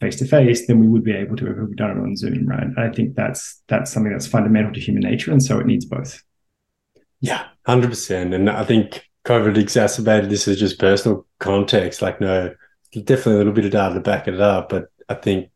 face 0.00 0.16
to 0.16 0.26
face 0.26 0.66
than 0.66 0.78
we 0.78 0.88
would 0.88 1.04
be 1.04 1.12
able 1.12 1.36
to 1.36 1.50
if 1.50 1.58
we've 1.58 1.76
done 1.76 1.90
it 1.90 2.00
on 2.00 2.16
Zoom, 2.16 2.46
right? 2.46 2.68
I 2.76 2.88
think 2.88 3.16
that's 3.16 3.62
that's 3.68 3.92
something 3.92 4.12
that's 4.12 4.26
fundamental 4.26 4.72
to 4.72 4.80
human 4.80 5.02
nature, 5.02 5.32
and 5.32 5.42
so 5.42 5.58
it 5.58 5.66
needs 5.66 5.84
both. 5.84 6.22
Yeah, 7.20 7.46
hundred 7.66 7.90
percent. 7.90 8.32
And 8.32 8.48
I 8.48 8.64
think 8.64 9.02
COVID 9.24 9.56
exacerbated 9.58 10.30
this 10.30 10.48
as 10.48 10.58
just 10.58 10.78
personal 10.78 11.26
context. 11.38 12.00
Like, 12.00 12.20
no, 12.20 12.54
definitely 12.92 13.34
a 13.34 13.38
little 13.38 13.52
bit 13.52 13.66
of 13.66 13.72
data 13.72 13.94
to 13.94 14.00
back 14.00 14.28
it 14.28 14.40
up, 14.40 14.68
but 14.68 14.86
I 15.08 15.14
think 15.14 15.50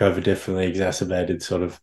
COVID 0.00 0.24
definitely 0.24 0.66
exacerbated 0.66 1.42
sort 1.42 1.62
of 1.62 1.80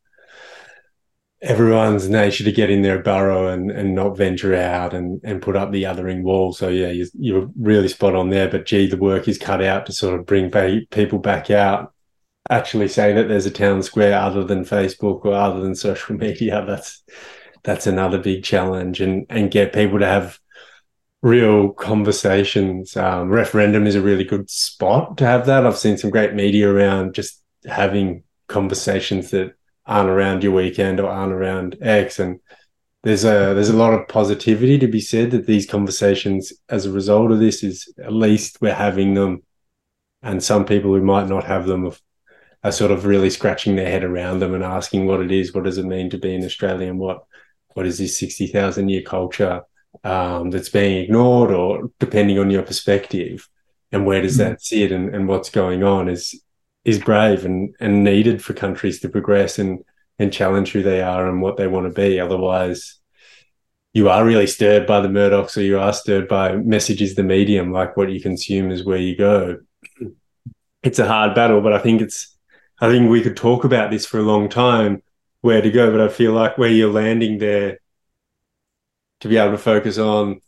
everyone's 1.41 2.09
nature 2.09 2.43
to 2.43 2.51
get 2.51 2.69
in 2.69 2.81
their 2.81 3.01
burrow 3.01 3.47
and, 3.47 3.69
and 3.69 3.93
not 3.93 4.17
venture 4.17 4.55
out 4.55 4.93
and, 4.93 5.21
and 5.23 5.41
put 5.41 5.55
up 5.55 5.71
the 5.71 5.83
othering 5.83 6.23
wall. 6.23 6.51
So 6.51 6.67
yeah, 6.69 6.89
you, 6.89 7.05
you're 7.13 7.49
really 7.59 7.87
spot 7.87 8.15
on 8.15 8.29
there. 8.29 8.49
But 8.49 8.65
gee, 8.65 8.87
the 8.87 8.97
work 8.97 9.27
is 9.27 9.37
cut 9.37 9.63
out 9.63 9.85
to 9.85 9.93
sort 9.93 10.19
of 10.19 10.25
bring 10.25 10.49
people 10.89 11.19
back 11.19 11.51
out. 11.51 11.93
Actually, 12.49 12.87
say 12.87 13.13
that 13.13 13.27
there's 13.27 13.45
a 13.45 13.51
town 13.51 13.83
square 13.83 14.17
other 14.17 14.43
than 14.43 14.63
Facebook 14.63 15.25
or 15.25 15.33
other 15.33 15.59
than 15.59 15.75
social 15.75 16.15
media. 16.17 16.63
That's 16.65 17.03
that's 17.63 17.87
another 17.87 18.17
big 18.17 18.43
challenge, 18.43 19.01
and 19.01 19.25
and 19.29 19.51
get 19.51 19.73
people 19.73 19.99
to 19.99 20.05
have 20.05 20.39
real 21.21 21.73
conversations. 21.73 22.95
Um, 22.95 23.27
referendum 23.27 23.85
is 23.85 23.95
a 23.95 24.01
really 24.01 24.23
good 24.23 24.49
spot 24.49 25.17
to 25.17 25.25
have 25.25 25.45
that. 25.47 25.65
I've 25.65 25.77
seen 25.77 25.97
some 25.97 26.09
great 26.09 26.33
media 26.33 26.69
around 26.71 27.15
just 27.15 27.41
having 27.67 28.23
conversations 28.47 29.31
that 29.31 29.53
aren't 29.85 30.09
around 30.09 30.43
your 30.43 30.53
weekend 30.53 30.99
or 30.99 31.09
aren't 31.09 31.33
around 31.33 31.77
X. 31.81 32.19
And 32.19 32.39
there's 33.03 33.23
a 33.23 33.53
there's 33.53 33.69
a 33.69 33.75
lot 33.75 33.93
of 33.93 34.07
positivity 34.07 34.77
to 34.79 34.87
be 34.87 34.99
said 34.99 35.31
that 35.31 35.45
these 35.47 35.65
conversations, 35.65 36.51
as 36.69 36.85
a 36.85 36.91
result 36.91 37.31
of 37.31 37.39
this, 37.39 37.63
is 37.63 37.93
at 38.03 38.11
least 38.11 38.59
we're 38.61 38.73
having 38.73 39.13
them, 39.13 39.43
and 40.21 40.43
some 40.43 40.65
people 40.65 40.93
who 40.93 41.01
might 41.01 41.27
not 41.27 41.43
have 41.45 41.67
them 41.67 41.91
are 42.63 42.71
sort 42.71 42.91
of 42.91 43.05
really 43.05 43.29
scratching 43.29 43.75
their 43.75 43.89
head 43.89 44.03
around 44.03 44.39
them 44.39 44.53
and 44.53 44.63
asking 44.63 45.05
what 45.05 45.21
it 45.21 45.31
is, 45.31 45.53
what 45.53 45.63
does 45.63 45.77
it 45.77 45.85
mean 45.85 46.09
to 46.09 46.17
be 46.17 46.35
an 46.35 46.43
Australian, 46.43 46.97
what 46.97 47.23
what 47.75 47.85
is 47.85 47.97
this 47.97 48.17
sixty 48.17 48.47
thousand 48.47 48.89
year 48.89 49.03
culture 49.03 49.61
um, 50.03 50.49
that's 50.51 50.69
being 50.69 51.03
ignored, 51.03 51.51
or 51.51 51.91
depending 51.99 52.39
on 52.39 52.49
your 52.49 52.63
perspective, 52.63 53.47
and 53.91 54.05
where 54.05 54.21
does 54.21 54.37
mm-hmm. 54.37 54.49
that 54.49 54.61
sit, 54.61 54.91
and, 54.91 55.13
and 55.15 55.27
what's 55.27 55.49
going 55.49 55.83
on 55.83 56.09
is 56.09 56.41
is 56.87 56.97
brave 56.97 57.43
and, 57.43 57.75
and 57.81 58.05
needed 58.05 58.41
for 58.41 58.53
countries 58.53 59.01
to 59.01 59.09
progress 59.09 59.59
and, 59.59 59.83
and 60.17 60.31
challenge 60.31 60.71
who 60.71 60.81
they 60.81 61.01
are 61.01 61.27
and 61.27 61.41
what 61.41 61.57
they 61.57 61.67
want 61.67 61.85
to 61.85 61.93
be. 61.93 62.17
Otherwise, 62.17 62.97
you 63.93 64.07
are 64.07 64.25
really 64.25 64.47
stirred 64.47 64.87
by 64.87 65.01
the 65.01 65.09
Murdochs 65.09 65.57
or 65.57 65.61
you 65.61 65.77
are 65.77 65.91
stirred 65.91 66.29
by 66.29 66.55
messages, 66.55 67.15
the 67.15 67.23
medium, 67.23 67.73
like 67.73 67.97
what 67.97 68.09
you 68.09 68.21
consume 68.21 68.71
is 68.71 68.85
where 68.85 68.97
you 68.97 69.15
go. 69.15 69.59
It's 70.83 70.99
a 70.99 71.07
hard 71.07 71.35
battle, 71.35 71.59
but 71.59 71.73
I 71.73 71.79
think 71.79 72.01
it's, 72.01 72.37
I 72.79 72.87
think 72.87 73.09
we 73.09 73.21
could 73.21 73.35
talk 73.35 73.65
about 73.65 73.91
this 73.91 74.05
for 74.05 74.19
a 74.19 74.23
long 74.23 74.47
time, 74.47 75.01
where 75.41 75.61
to 75.61 75.71
go, 75.71 75.91
but 75.91 75.99
I 75.99 76.07
feel 76.07 76.31
like 76.31 76.57
where 76.57 76.69
you're 76.69 76.93
landing 76.93 77.39
there 77.39 77.79
to 79.21 79.27
be 79.27 79.35
able 79.35 79.51
to 79.51 79.57
focus 79.57 79.97
on 79.97 80.39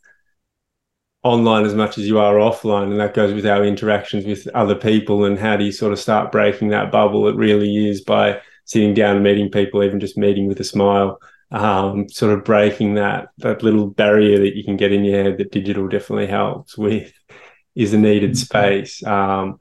online 1.22 1.64
as 1.64 1.74
much 1.74 1.98
as 1.98 2.06
you 2.06 2.18
are 2.18 2.36
offline 2.36 2.90
and 2.90 3.00
that 3.00 3.14
goes 3.14 3.34
with 3.34 3.44
our 3.46 3.64
interactions 3.64 4.24
with 4.24 4.48
other 4.54 4.74
people 4.74 5.24
and 5.24 5.38
how 5.38 5.56
do 5.56 5.64
you 5.64 5.72
sort 5.72 5.92
of 5.92 5.98
start 5.98 6.32
breaking 6.32 6.68
that 6.68 6.90
bubble? 6.90 7.28
It 7.28 7.36
really 7.36 7.88
is 7.88 8.00
by 8.00 8.40
sitting 8.64 8.94
down 8.94 9.16
and 9.16 9.24
meeting 9.24 9.50
people 9.50 9.82
even 9.82 10.00
just 10.00 10.16
meeting 10.16 10.46
with 10.46 10.60
a 10.60 10.64
smile 10.64 11.18
um, 11.52 12.08
sort 12.08 12.32
of 12.32 12.44
breaking 12.44 12.94
that 12.94 13.28
that 13.38 13.62
little 13.62 13.88
barrier 13.88 14.38
that 14.38 14.56
you 14.56 14.62
can 14.62 14.76
get 14.76 14.92
in 14.92 15.04
your 15.04 15.22
head 15.22 15.38
that 15.38 15.50
digital 15.50 15.88
definitely 15.88 16.28
helps 16.28 16.78
with 16.78 17.12
is 17.74 17.92
a 17.92 17.98
needed 17.98 18.32
mm-hmm. 18.32 18.36
space. 18.36 19.04
Um, 19.04 19.58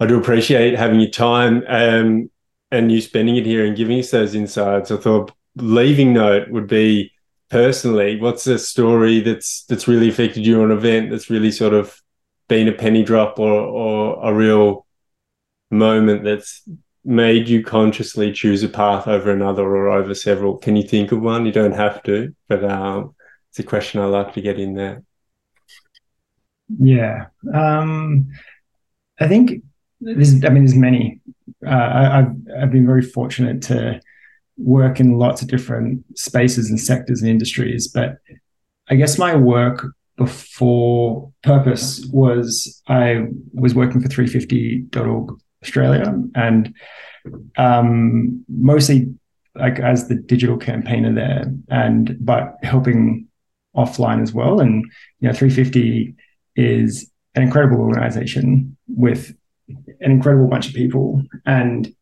i 0.00 0.06
do 0.06 0.18
appreciate 0.18 0.78
having 0.78 1.00
your 1.00 1.10
time 1.10 1.64
um, 1.66 2.30
and 2.70 2.92
you 2.92 3.00
spending 3.00 3.36
it 3.36 3.46
here 3.46 3.64
and 3.64 3.76
giving 3.76 3.98
us 3.98 4.10
those 4.10 4.34
insights. 4.34 4.90
I 4.90 4.96
thought 4.96 5.32
leaving 5.56 6.12
note 6.12 6.48
would 6.50 6.68
be 6.68 7.12
personally, 7.50 8.20
what's 8.20 8.46
a 8.46 8.58
story 8.58 9.20
that's 9.20 9.64
that's 9.64 9.88
really 9.88 10.08
affected 10.08 10.46
you 10.46 10.62
an 10.62 10.70
event 10.70 11.10
that's 11.10 11.30
really 11.30 11.50
sort 11.50 11.74
of 11.74 12.00
been 12.48 12.68
a 12.68 12.72
penny 12.72 13.02
drop 13.02 13.38
or 13.38 13.52
or 13.52 14.30
a 14.30 14.34
real 14.34 14.86
moment 15.70 16.24
that's 16.24 16.62
made 17.04 17.48
you 17.48 17.64
consciously 17.64 18.32
choose 18.32 18.62
a 18.62 18.68
path 18.68 19.08
over 19.08 19.30
another 19.30 19.64
or 19.64 19.88
over 19.88 20.14
several? 20.14 20.58
Can 20.58 20.76
you 20.76 20.86
think 20.86 21.12
of 21.12 21.20
one? 21.20 21.46
You 21.46 21.52
don't 21.52 21.72
have 21.72 22.02
to, 22.04 22.34
but 22.48 22.64
um, 22.64 23.14
it's 23.50 23.58
a 23.58 23.62
question 23.62 24.00
I 24.00 24.06
like 24.06 24.34
to 24.34 24.40
get 24.40 24.58
in 24.58 24.74
there. 24.74 25.02
Yeah, 26.78 27.26
um, 27.54 28.28
I 29.18 29.26
think 29.26 29.62
there's. 30.00 30.44
I 30.44 30.50
mean, 30.50 30.64
there's 30.64 30.74
many. 30.74 31.20
Uh, 31.66 31.70
I, 31.70 32.18
I've 32.18 32.36
I've 32.60 32.70
been 32.70 32.86
very 32.86 33.02
fortunate 33.02 33.62
to 33.62 34.00
work 34.58 35.00
in 35.00 35.18
lots 35.18 35.40
of 35.42 35.48
different 35.48 36.04
spaces 36.18 36.68
and 36.68 36.80
sectors 36.80 37.20
and 37.20 37.30
industries. 37.30 37.88
But 37.88 38.18
I 38.88 38.96
guess 38.96 39.18
my 39.18 39.34
work 39.34 39.86
before 40.16 41.32
Purpose 41.42 42.04
was 42.12 42.82
I 42.88 43.26
was 43.54 43.74
working 43.74 44.00
for 44.00 44.08
350.org 44.08 45.38
Australia 45.62 46.14
and 46.34 46.74
um, 47.56 48.44
mostly 48.48 49.12
like 49.54 49.80
as 49.80 50.08
the 50.08 50.14
digital 50.14 50.56
campaigner 50.56 51.12
there 51.12 51.52
and 51.68 52.16
but 52.20 52.56
helping 52.62 53.26
offline 53.76 54.22
as 54.22 54.32
well. 54.32 54.60
And 54.60 54.84
you 55.20 55.28
know, 55.28 55.32
350 55.34 56.14
is 56.56 57.10
an 57.34 57.42
incredible 57.42 57.80
organization 57.80 58.76
with 58.88 59.34
an 59.68 60.10
incredible 60.10 60.48
bunch 60.48 60.68
of 60.68 60.74
people 60.74 61.22
and 61.46 61.94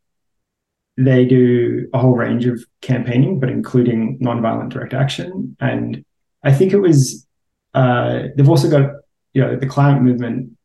they 0.96 1.24
do 1.24 1.88
a 1.92 1.98
whole 1.98 2.16
range 2.16 2.46
of 2.46 2.64
campaigning, 2.80 3.38
but 3.38 3.50
including 3.50 4.18
nonviolent 4.18 4.70
direct 4.70 4.94
action. 4.94 5.56
And 5.60 6.04
I 6.42 6.52
think 6.52 6.72
it 6.72 6.78
was 6.78 7.26
uh, 7.74 8.28
they've 8.34 8.48
also 8.48 8.70
got 8.70 8.90
you 9.34 9.42
know 9.42 9.56
the 9.56 9.66
climate 9.66 10.02
movement 10.02 10.56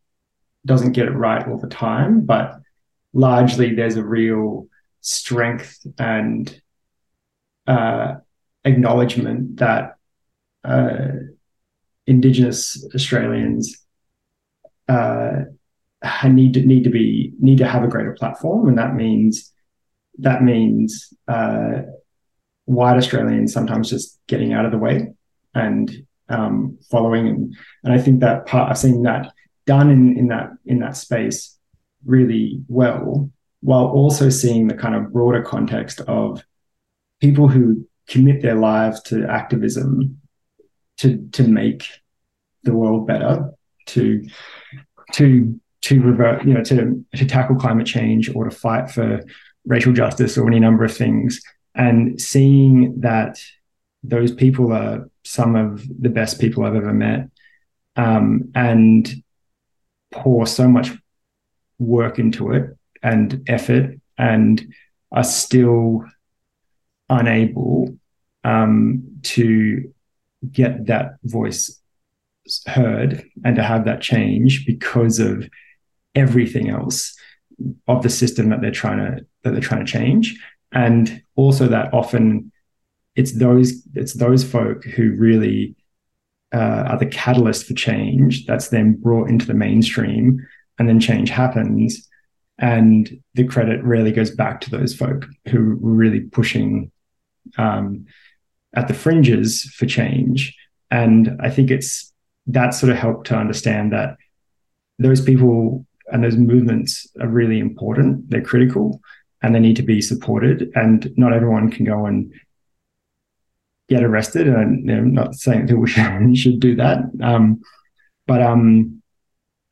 doesn't 0.65 0.93
get 0.93 1.07
it 1.07 1.11
right 1.11 1.45
all 1.47 1.57
the 1.57 1.67
time, 1.67 2.25
but 2.25 2.53
largely 3.13 3.75
there's 3.75 3.97
a 3.97 4.03
real 4.03 4.67
strength 5.01 5.85
and 5.97 6.61
uh, 7.67 8.15
acknowledgement 8.63 9.57
that 9.57 9.95
uh, 10.63 11.07
Indigenous 12.07 12.85
Australians 12.95 13.75
uh, 14.87 15.41
need 16.29 16.53
to 16.53 16.61
need 16.61 16.83
to 16.83 16.89
be 16.89 17.33
need 17.39 17.57
to 17.57 17.67
have 17.67 17.83
a 17.83 17.87
greater 17.87 18.13
platform, 18.13 18.67
and 18.67 18.77
that 18.77 18.95
means 18.95 19.51
that 20.21 20.43
means 20.43 21.13
uh, 21.27 21.81
white 22.65 22.97
Australians 22.97 23.53
sometimes 23.53 23.89
just 23.89 24.19
getting 24.27 24.53
out 24.53 24.65
of 24.65 24.71
the 24.71 24.77
way 24.77 25.07
and 25.53 26.05
um, 26.29 26.77
following, 26.89 27.27
and 27.27 27.55
and 27.83 27.93
I 27.93 27.97
think 27.99 28.21
that 28.21 28.45
part 28.45 28.69
I've 28.69 28.77
seen 28.77 29.03
that 29.03 29.33
done 29.65 29.89
in 29.89 30.17
in 30.17 30.27
that 30.29 30.51
in 30.65 30.79
that 30.79 30.95
space 30.95 31.57
really 32.05 32.63
well, 32.67 33.29
while 33.61 33.85
also 33.85 34.29
seeing 34.29 34.67
the 34.67 34.73
kind 34.73 34.95
of 34.95 35.11
broader 35.11 35.41
context 35.41 36.01
of 36.01 36.43
people 37.19 37.47
who 37.47 37.87
commit 38.07 38.41
their 38.41 38.55
lives 38.55 39.01
to 39.03 39.25
activism 39.25 40.21
to 40.97 41.17
to 41.33 41.43
make 41.43 41.87
the 42.63 42.73
world 42.73 43.07
better, 43.07 43.51
to 43.87 44.23
to 45.13 45.59
to 45.81 46.01
revert, 46.01 46.45
you 46.45 46.53
know, 46.53 46.63
to 46.63 47.05
to 47.15 47.25
tackle 47.25 47.55
climate 47.55 47.87
change 47.87 48.33
or 48.33 48.45
to 48.45 48.51
fight 48.51 48.89
for 48.89 49.21
racial 49.65 49.93
justice 49.93 50.37
or 50.37 50.47
any 50.47 50.59
number 50.59 50.83
of 50.83 50.95
things, 50.95 51.41
and 51.75 52.19
seeing 52.19 52.99
that 53.01 53.39
those 54.03 54.31
people 54.31 54.73
are 54.73 55.09
some 55.23 55.55
of 55.55 55.87
the 56.01 56.09
best 56.09 56.39
people 56.39 56.63
I've 56.63 56.75
ever 56.75 56.93
met, 56.93 57.29
um, 57.95 58.51
and 58.55 59.09
pour 60.11 60.47
so 60.47 60.67
much 60.67 60.91
work 61.79 62.19
into 62.19 62.51
it 62.51 62.77
and 63.03 63.43
effort, 63.47 63.99
and 64.17 64.73
are 65.11 65.23
still 65.23 66.05
unable 67.09 67.95
um, 68.43 69.03
to 69.23 69.93
get 70.51 70.87
that 70.87 71.17
voice 71.23 71.79
heard 72.65 73.23
and 73.43 73.55
to 73.55 73.63
have 73.63 73.85
that 73.85 74.01
change 74.01 74.65
because 74.65 75.19
of 75.19 75.47
everything 76.15 76.69
else 76.69 77.15
of 77.87 78.01
the 78.01 78.09
system 78.09 78.49
that 78.49 78.61
they're 78.61 78.71
trying 78.71 78.97
to 78.97 79.25
that 79.43 79.51
they're 79.51 79.61
trying 79.61 79.85
to 79.85 79.91
change. 79.91 80.39
And 80.71 81.21
also 81.35 81.67
that 81.67 81.93
often 81.93 82.51
it's 83.15 83.33
those 83.33 83.85
it's 83.93 84.13
those 84.13 84.43
folk 84.43 84.83
who 84.85 85.11
really 85.11 85.75
uh, 86.53 86.83
are 86.87 86.97
the 86.97 87.05
catalyst 87.05 87.65
for 87.65 87.73
change 87.73 88.45
that's 88.45 88.69
then 88.69 88.93
brought 88.93 89.29
into 89.29 89.45
the 89.45 89.53
mainstream 89.53 90.45
and 90.77 90.87
then 90.87 90.99
change 90.99 91.29
happens. 91.29 92.07
And 92.57 93.21
the 93.33 93.45
credit 93.45 93.83
really 93.83 94.11
goes 94.11 94.31
back 94.31 94.61
to 94.61 94.69
those 94.69 94.95
folk 94.95 95.25
who 95.49 95.77
were 95.77 95.93
really 95.93 96.21
pushing 96.21 96.91
um, 97.57 98.05
at 98.75 98.87
the 98.87 98.93
fringes 98.93 99.63
for 99.75 99.85
change. 99.85 100.55
And 100.89 101.37
i 101.41 101.49
think 101.49 101.71
it's 101.71 102.11
that 102.47 102.73
sort 102.73 102.91
of 102.91 102.97
helped 102.97 103.27
to 103.27 103.35
understand 103.35 103.93
that 103.93 104.17
those 104.99 105.21
people 105.21 105.85
and 106.11 106.23
those 106.23 106.35
movements 106.35 107.07
are 107.19 107.27
really 107.27 107.59
important. 107.59 108.29
They're 108.29 108.41
critical 108.41 109.01
and 109.41 109.53
they 109.53 109.59
need 109.59 109.75
to 109.77 109.83
be 109.83 110.01
supported. 110.01 110.71
And 110.75 111.11
not 111.17 111.33
everyone 111.33 111.71
can 111.71 111.85
go 111.85 112.05
and 112.05 112.31
get 113.89 114.03
arrested. 114.03 114.47
And 114.47 114.89
I'm 114.89 115.13
not 115.13 115.35
saying 115.35 115.67
that 115.67 115.77
we 115.77 115.89
should, 115.89 116.37
should 116.37 116.59
do 116.59 116.75
that. 116.75 116.99
Um, 117.21 117.61
but 118.27 118.41
um, 118.41 119.01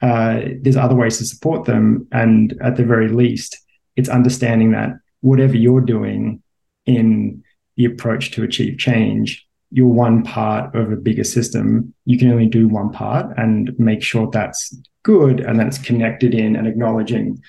uh, 0.01 0.41
there's 0.62 0.77
other 0.77 0.95
ways 0.95 1.17
to 1.19 1.25
support 1.25 1.65
them. 1.65 2.08
And 2.12 2.55
at 2.62 2.75
the 2.75 2.84
very 2.84 3.10
least, 3.10 3.58
it's 3.95 4.10
understanding 4.10 4.71
that 4.71 4.91
whatever 5.21 5.55
you're 5.55 5.82
doing 5.82 6.41
in 6.86 7.43
the 7.75 7.86
approach 7.86 8.32
to 8.32 8.43
achieve 8.43 8.77
change 8.77 9.45
you're 9.71 9.88
one 9.88 10.23
part 10.23 10.73
of 10.75 10.91
a 10.91 10.95
bigger 10.95 11.23
system, 11.23 11.93
you 12.05 12.17
can 12.17 12.32
only 12.32 12.47
do 12.47 12.67
one 12.67 12.91
part 12.91 13.38
and 13.38 13.77
make 13.77 14.01
sure 14.01 14.29
that's 14.32 14.75
good 15.03 15.39
and 15.39 15.60
that 15.60 15.67
it's 15.67 15.77
connected 15.77 16.34
in 16.34 16.55
and 16.55 16.67
acknowledging 16.67 17.41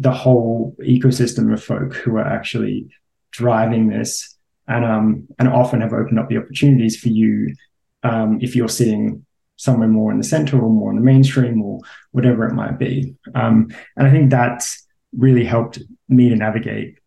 the 0.00 0.10
whole 0.10 0.74
ecosystem 0.82 1.52
of 1.52 1.62
folk 1.62 1.94
who 1.94 2.16
are 2.16 2.26
actually 2.26 2.88
driving 3.30 3.88
this 3.88 4.36
and 4.66 4.84
um 4.84 5.28
and 5.38 5.48
often 5.48 5.80
have 5.80 5.92
opened 5.92 6.18
up 6.18 6.28
the 6.28 6.38
opportunities 6.38 6.98
for 6.98 7.08
you 7.08 7.54
um, 8.02 8.38
if 8.40 8.56
you're 8.56 8.68
sitting 8.68 9.24
somewhere 9.56 9.88
more 9.88 10.10
in 10.10 10.18
the 10.18 10.24
center 10.24 10.58
or 10.58 10.70
more 10.70 10.90
in 10.90 10.96
the 10.96 11.02
mainstream 11.02 11.62
or 11.62 11.78
whatever 12.12 12.46
it 12.46 12.54
might 12.54 12.78
be 12.78 13.14
um, 13.34 13.68
and 13.96 14.06
i 14.08 14.10
think 14.10 14.30
that's 14.30 14.86
really 15.16 15.44
helped 15.44 15.78
me 16.08 16.28
to 16.28 16.36
navigate 16.36 17.00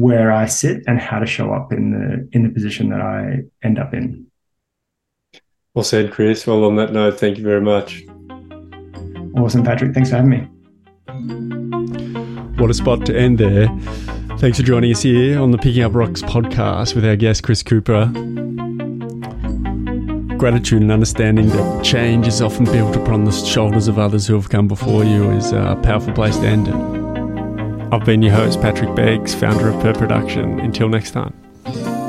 where 0.00 0.32
I 0.32 0.46
sit 0.46 0.82
and 0.86 0.98
how 0.98 1.18
to 1.18 1.26
show 1.26 1.52
up 1.52 1.72
in 1.72 1.90
the 1.90 2.28
in 2.32 2.42
the 2.42 2.48
position 2.48 2.88
that 2.90 3.00
I 3.00 3.40
end 3.62 3.78
up 3.78 3.92
in. 3.92 4.26
Well 5.74 5.84
said, 5.84 6.12
Chris. 6.12 6.46
Well, 6.46 6.64
on 6.64 6.76
that 6.76 6.92
note, 6.92 7.18
thank 7.18 7.38
you 7.38 7.44
very 7.44 7.60
much. 7.60 8.02
Awesome, 9.36 9.62
Patrick. 9.62 9.94
Thanks 9.94 10.10
for 10.10 10.16
having 10.16 10.30
me. 10.30 11.59
What 12.60 12.68
a 12.68 12.74
spot 12.74 13.06
to 13.06 13.16
end 13.18 13.38
there. 13.38 13.68
Thanks 14.36 14.58
for 14.58 14.64
joining 14.64 14.92
us 14.92 15.00
here 15.00 15.40
on 15.40 15.50
the 15.50 15.56
Picking 15.56 15.82
Up 15.82 15.94
Rocks 15.94 16.20
podcast 16.20 16.94
with 16.94 17.06
our 17.06 17.16
guest, 17.16 17.42
Chris 17.42 17.62
Cooper. 17.62 18.04
Gratitude 20.36 20.82
and 20.82 20.92
understanding 20.92 21.48
that 21.48 21.82
change 21.82 22.26
is 22.26 22.42
often 22.42 22.66
built 22.66 22.96
upon 22.96 23.24
the 23.24 23.32
shoulders 23.32 23.88
of 23.88 23.98
others 23.98 24.26
who 24.26 24.34
have 24.34 24.50
come 24.50 24.68
before 24.68 25.04
you 25.04 25.30
is 25.30 25.52
a 25.52 25.80
powerful 25.82 26.12
place 26.12 26.36
to 26.36 26.46
end 26.46 26.68
it. 26.68 27.94
I've 27.94 28.04
been 28.04 28.20
your 28.20 28.34
host, 28.34 28.60
Patrick 28.60 28.94
Beggs, 28.94 29.34
founder 29.34 29.70
of 29.70 29.80
Per 29.80 29.94
Production. 29.94 30.60
Until 30.60 30.90
next 30.90 31.12
time. 31.12 31.99